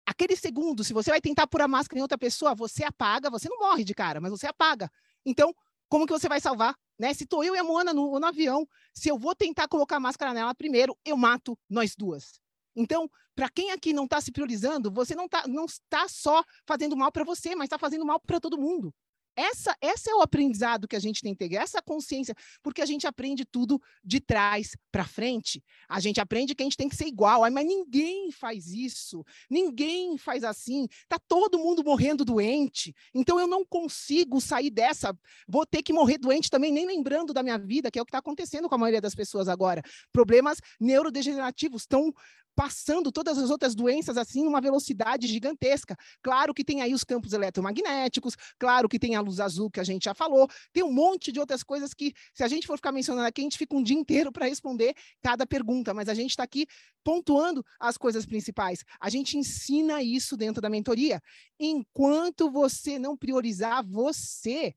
[0.05, 3.47] aquele segundo, se você vai tentar pôr a máscara em outra pessoa, você apaga, você
[3.47, 4.91] não morre de cara, mas você apaga.
[5.25, 5.55] Então,
[5.87, 6.75] como que você vai salvar?
[6.97, 7.13] Né?
[7.13, 10.33] Se tô eu e a Moana no, no avião, se eu vou tentar colocar máscara
[10.33, 12.39] nela primeiro, eu mato nós duas.
[12.75, 16.95] Então, para quem aqui não está se priorizando, você não, tá, não está só fazendo
[16.95, 18.93] mal para você, mas está fazendo mal para todo mundo.
[19.35, 22.85] Essa, essa é o aprendizado que a gente tem que ter, essa consciência, porque a
[22.85, 25.63] gente aprende tudo de trás para frente.
[25.89, 30.17] A gente aprende que a gente tem que ser igual, mas ninguém faz isso, ninguém
[30.17, 30.87] faz assim.
[31.07, 32.95] Tá todo mundo morrendo doente.
[33.13, 35.17] Então eu não consigo sair dessa.
[35.47, 38.09] Vou ter que morrer doente também, nem lembrando da minha vida, que é o que
[38.09, 39.81] está acontecendo com a maioria das pessoas agora.
[40.11, 42.13] Problemas neurodegenerativos estão
[42.55, 45.95] passando todas as outras doenças assim numa velocidade gigantesca.
[46.21, 49.83] Claro que tem aí os campos eletromagnéticos, claro que tem a luz azul que a
[49.83, 52.91] gente já falou, tem um monte de outras coisas que, se a gente for ficar
[52.91, 56.31] mencionando aqui, a gente fica um dia inteiro para responder cada pergunta, mas a gente
[56.31, 56.65] está aqui
[57.03, 58.83] pontuando as coisas principais.
[58.99, 61.21] A gente ensina isso dentro da mentoria.
[61.59, 64.73] Enquanto você não priorizar você,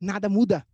[0.00, 0.66] nada muda.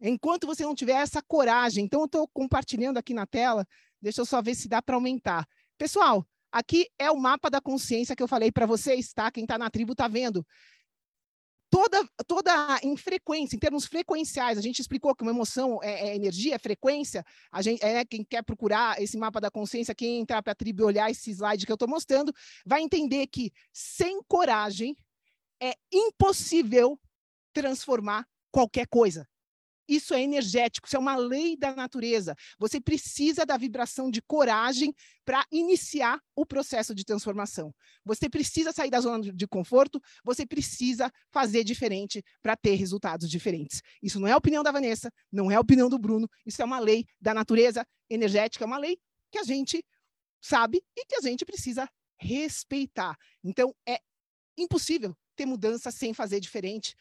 [0.00, 3.66] Enquanto você não tiver essa coragem, então eu estou compartilhando aqui na tela
[4.04, 5.48] Deixa eu só ver se dá para aumentar.
[5.78, 9.30] Pessoal, aqui é o mapa da consciência que eu falei para vocês, tá?
[9.30, 10.46] Quem está na tribo está vendo.
[11.70, 16.14] toda, toda em frequência, em termos frequenciais, a gente explicou que uma emoção é, é
[16.14, 17.24] energia, é frequência.
[17.50, 20.82] A gente, é, quem quer procurar esse mapa da consciência, quem entrar para a tribo
[20.82, 22.30] e olhar esse slide que eu estou mostrando,
[22.64, 24.94] vai entender que sem coragem
[25.62, 27.00] é impossível
[27.54, 29.26] transformar qualquer coisa.
[29.88, 32.34] Isso é energético, isso é uma lei da natureza.
[32.58, 37.74] Você precisa da vibração de coragem para iniciar o processo de transformação.
[38.04, 43.80] Você precisa sair da zona de conforto, você precisa fazer diferente para ter resultados diferentes.
[44.02, 46.64] Isso não é a opinião da Vanessa, não é a opinião do Bruno, isso é
[46.64, 48.98] uma lei da natureza energética, é uma lei
[49.30, 49.84] que a gente
[50.40, 53.16] sabe e que a gente precisa respeitar.
[53.42, 53.98] Então, é
[54.56, 56.94] impossível ter mudança sem fazer diferente,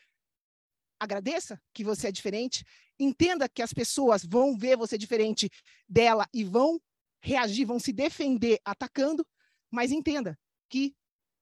[1.03, 2.65] agradeça que você é diferente,
[2.99, 5.49] entenda que as pessoas vão ver você diferente
[5.87, 6.79] dela e vão
[7.21, 9.25] reagir, vão se defender atacando,
[9.71, 10.37] mas entenda
[10.69, 10.95] que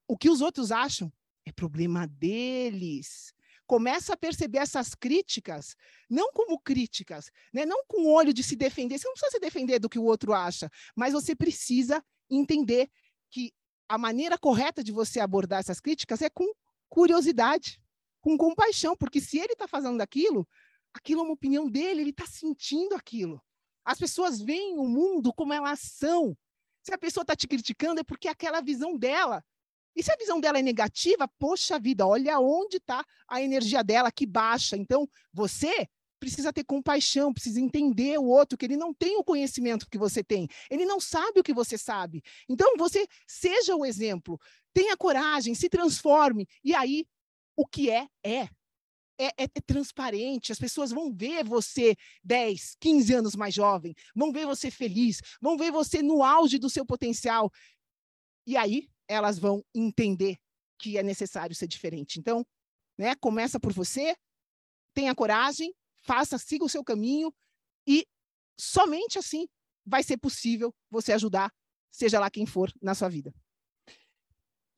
[0.07, 1.12] o que os outros acham
[1.45, 3.34] é problema deles.
[3.66, 5.76] Começa a perceber essas críticas,
[6.09, 7.66] não como críticas, né?
[7.66, 8.99] não com o olho de se defender.
[8.99, 12.89] Você não precisa se defender do que o outro acha, mas você precisa entender
[13.30, 13.53] que
[13.88, 16.51] a maneira correta de você abordar essas críticas é com
[16.89, 17.80] curiosidade
[18.22, 20.47] com compaixão, porque se ele está fazendo aquilo,
[20.93, 23.41] aquilo é uma opinião dele, ele está sentindo aquilo.
[23.84, 26.38] As pessoas veem o mundo como elas são.
[26.84, 29.43] Se a pessoa está te criticando, é porque é aquela visão dela.
[29.95, 34.11] E se a visão dela é negativa, poxa vida, olha onde está a energia dela
[34.11, 34.78] que baixa.
[34.78, 35.88] Então, você
[36.19, 40.24] precisa ter compaixão, precisa entender o outro, que ele não tem o conhecimento que você
[40.24, 42.22] tem, ele não sabe o que você sabe.
[42.47, 44.39] Então, você seja o exemplo,
[44.72, 47.05] tenha coragem, se transforme, e aí
[47.62, 48.49] o que é, é.
[49.20, 54.32] É, é, é, transparente, as pessoas vão ver você 10, 15 anos mais jovem, vão
[54.32, 57.51] ver você feliz, vão ver você no auge do seu potencial.
[58.47, 60.39] E aí elas vão entender
[60.80, 62.18] que é necessário ser diferente.
[62.20, 62.43] Então,
[62.97, 64.16] né, começa por você,
[64.91, 67.32] tenha coragem, faça, siga o seu caminho
[67.86, 68.07] e
[68.59, 69.47] somente assim
[69.86, 71.53] vai ser possível você ajudar,
[71.91, 73.32] seja lá quem for na sua vida.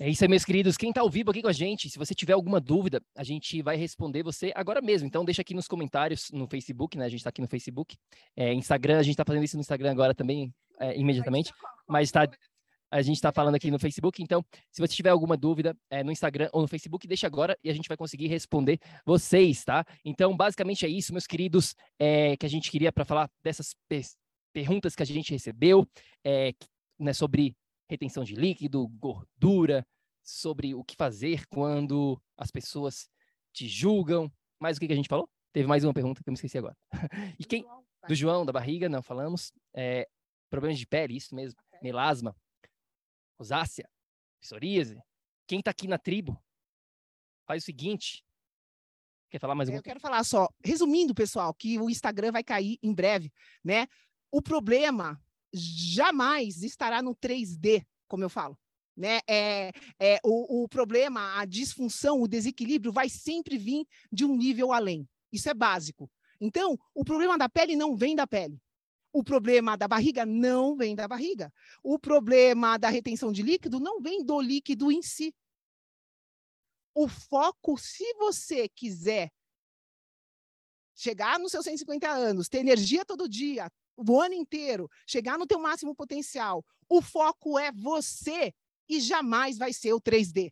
[0.04, 0.76] É isso aí, meus queridos.
[0.76, 3.62] Quem está ao vivo aqui com a gente, se você tiver alguma dúvida, a gente
[3.62, 5.08] vai responder você agora mesmo.
[5.08, 7.06] Então, deixa aqui nos comentários no Facebook, né?
[7.06, 7.95] A gente está aqui no Facebook.
[8.36, 11.54] É, Instagram, a gente está fazendo isso no Instagram agora também, é, imediatamente.
[11.88, 12.28] Mas tá,
[12.91, 14.22] a gente está falando aqui no Facebook.
[14.22, 17.70] Então, se você tiver alguma dúvida é, no Instagram ou no Facebook, deixa agora e
[17.70, 19.86] a gente vai conseguir responder vocês, tá?
[20.04, 23.74] Então, basicamente é isso, meus queridos, é, que a gente queria para falar dessas
[24.51, 25.88] perguntas que a gente recebeu,
[26.26, 26.51] é,
[26.99, 27.56] né, sobre
[27.89, 29.86] retenção de líquido, gordura,
[30.24, 33.09] sobre o que fazer quando as pessoas
[33.51, 34.32] te julgam.
[34.59, 35.30] Mais o que, que a gente falou?
[35.51, 36.76] Teve mais uma pergunta que eu me esqueci agora.
[37.39, 37.65] e quem?
[38.07, 39.51] Do João, da barriga, não falamos.
[39.74, 40.07] É,
[40.49, 41.59] problemas de pele, isso mesmo.
[41.82, 42.36] Melasma,
[43.38, 43.89] rosácea,
[44.41, 44.97] psoríase.
[45.47, 46.41] Quem está aqui na tribo,
[47.45, 48.26] faz o seguinte.
[49.30, 52.78] Quer falar mais alguma Eu quero falar só, resumindo, pessoal, que o Instagram vai cair
[52.82, 53.32] em breve,
[53.63, 53.88] né?
[54.32, 55.21] O problema
[55.53, 58.57] jamais estará no 3D, como eu falo.
[58.95, 59.19] Né?
[59.27, 64.71] É, é, o, o problema, a disfunção, o desequilíbrio vai sempre vir de um nível
[64.71, 65.07] além.
[65.31, 66.09] Isso é básico.
[66.39, 68.61] Então, o problema da pele não vem da pele.
[69.11, 71.53] O problema da barriga não vem da barriga.
[71.83, 75.33] O problema da retenção de líquido não vem do líquido em si.
[76.95, 79.31] O foco, se você quiser
[80.95, 85.59] chegar nos seus 150 anos, ter energia todo dia, o ano inteiro, chegar no teu
[85.59, 88.53] máximo potencial, o foco é você
[88.93, 90.51] e jamais vai ser o 3D.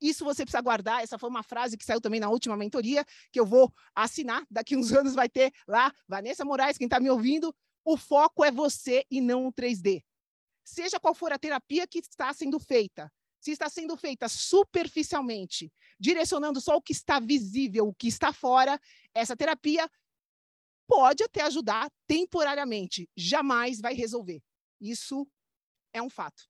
[0.00, 1.02] Isso você precisa guardar.
[1.02, 4.44] Essa foi uma frase que saiu também na última mentoria, que eu vou assinar.
[4.50, 7.54] Daqui uns anos vai ter lá, Vanessa Moraes, quem está me ouvindo.
[7.84, 10.02] O foco é você e não o 3D.
[10.62, 16.60] Seja qual for a terapia que está sendo feita, se está sendo feita superficialmente, direcionando
[16.60, 18.80] só o que está visível, o que está fora,
[19.14, 19.86] essa terapia
[20.86, 24.42] pode até ajudar temporariamente, jamais vai resolver.
[24.80, 25.28] Isso
[25.92, 26.48] é um fato.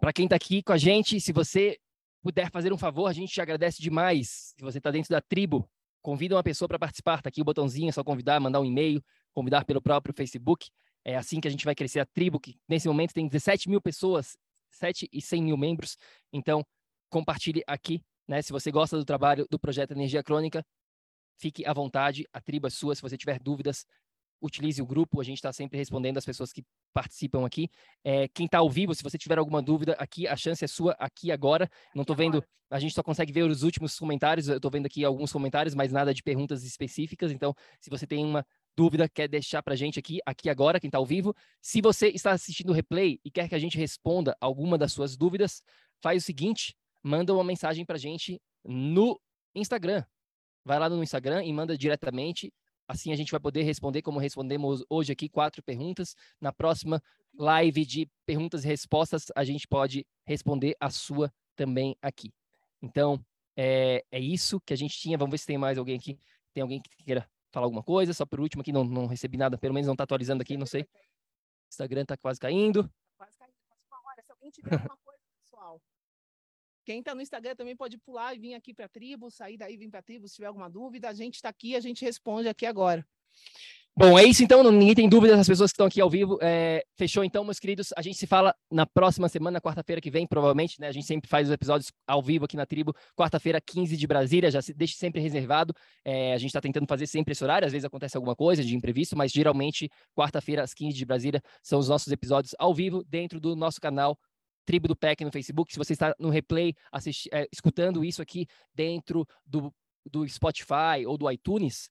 [0.00, 1.78] Para quem está aqui com a gente, se você
[2.22, 4.54] puder fazer um favor, a gente te agradece demais.
[4.56, 5.68] Se você está dentro da tribo,
[6.00, 7.18] convida uma pessoa para participar.
[7.18, 9.02] Está aqui o botãozinho, é só convidar, mandar um e-mail,
[9.34, 10.70] convidar pelo próprio Facebook.
[11.04, 13.80] É assim que a gente vai crescer a tribo, que nesse momento tem 17 mil
[13.80, 14.36] pessoas,
[14.70, 15.96] 7 e 100 mil membros.
[16.32, 16.64] Então,
[17.10, 18.00] compartilhe aqui.
[18.26, 18.40] Né?
[18.42, 20.64] Se você gosta do trabalho do Projeto Energia Crônica,
[21.38, 22.94] fique à vontade, a tribo é sua.
[22.94, 23.84] Se você tiver dúvidas,
[24.40, 27.68] utilize o grupo, a gente está sempre respondendo as pessoas que participam aqui.
[28.04, 30.92] É, quem está ao vivo, se você tiver alguma dúvida aqui, a chance é sua
[30.98, 31.68] aqui agora.
[31.94, 35.04] Não estou vendo, a gente só consegue ver os últimos comentários, eu estou vendo aqui
[35.04, 37.32] alguns comentários, mas nada de perguntas específicas.
[37.32, 38.44] Então, se você tem uma
[38.76, 41.34] dúvida, quer deixar para a gente aqui, aqui agora, quem está ao vivo.
[41.60, 45.16] Se você está assistindo o replay e quer que a gente responda alguma das suas
[45.16, 45.62] dúvidas,
[46.00, 49.20] faz o seguinte, manda uma mensagem para a gente no
[49.54, 50.04] Instagram.
[50.64, 52.52] Vai lá no Instagram e manda diretamente.
[52.88, 56.16] Assim a gente vai poder responder como respondemos hoje aqui quatro perguntas.
[56.40, 57.02] Na próxima
[57.38, 62.32] live de perguntas e respostas, a gente pode responder a sua também aqui.
[62.80, 63.22] Então,
[63.54, 65.18] é, é isso que a gente tinha.
[65.18, 66.18] Vamos ver se tem mais alguém aqui.
[66.54, 68.14] Tem alguém que queira falar alguma coisa?
[68.14, 70.66] Só por último aqui, não, não recebi nada, pelo menos não está atualizando aqui, não
[70.66, 70.88] sei.
[71.70, 72.84] Instagram está quase caindo.
[72.84, 73.54] Tá quase caindo.
[74.06, 74.98] Olha, se alguém tiver pessoal.
[76.88, 79.74] Quem está no Instagram também pode pular e vir aqui para a tribo, sair daí
[79.74, 80.26] e vir para a tribo.
[80.26, 83.06] Se tiver alguma dúvida, a gente está aqui, a gente responde aqui agora.
[83.94, 86.38] Bom, é isso então, ninguém tem dúvida, as pessoas que estão aqui ao vivo.
[86.40, 87.92] É, fechou então, meus queridos.
[87.94, 90.88] A gente se fala na próxima semana, quarta-feira que vem, provavelmente, né?
[90.88, 94.50] A gente sempre faz os episódios ao vivo aqui na tribo, quarta-feira, 15 de Brasília,
[94.50, 95.74] já se deixe sempre reservado.
[96.02, 98.74] É, a gente está tentando fazer sempre esse horário, às vezes acontece alguma coisa de
[98.74, 103.38] imprevisto, mas geralmente, quarta-feira, às 15 de Brasília, são os nossos episódios ao vivo dentro
[103.38, 104.16] do nosso canal
[104.68, 105.72] Tribo do PEC no Facebook.
[105.72, 111.16] Se você está no replay, assisti, é, escutando isso aqui dentro do, do Spotify ou
[111.16, 111.88] do iTunes,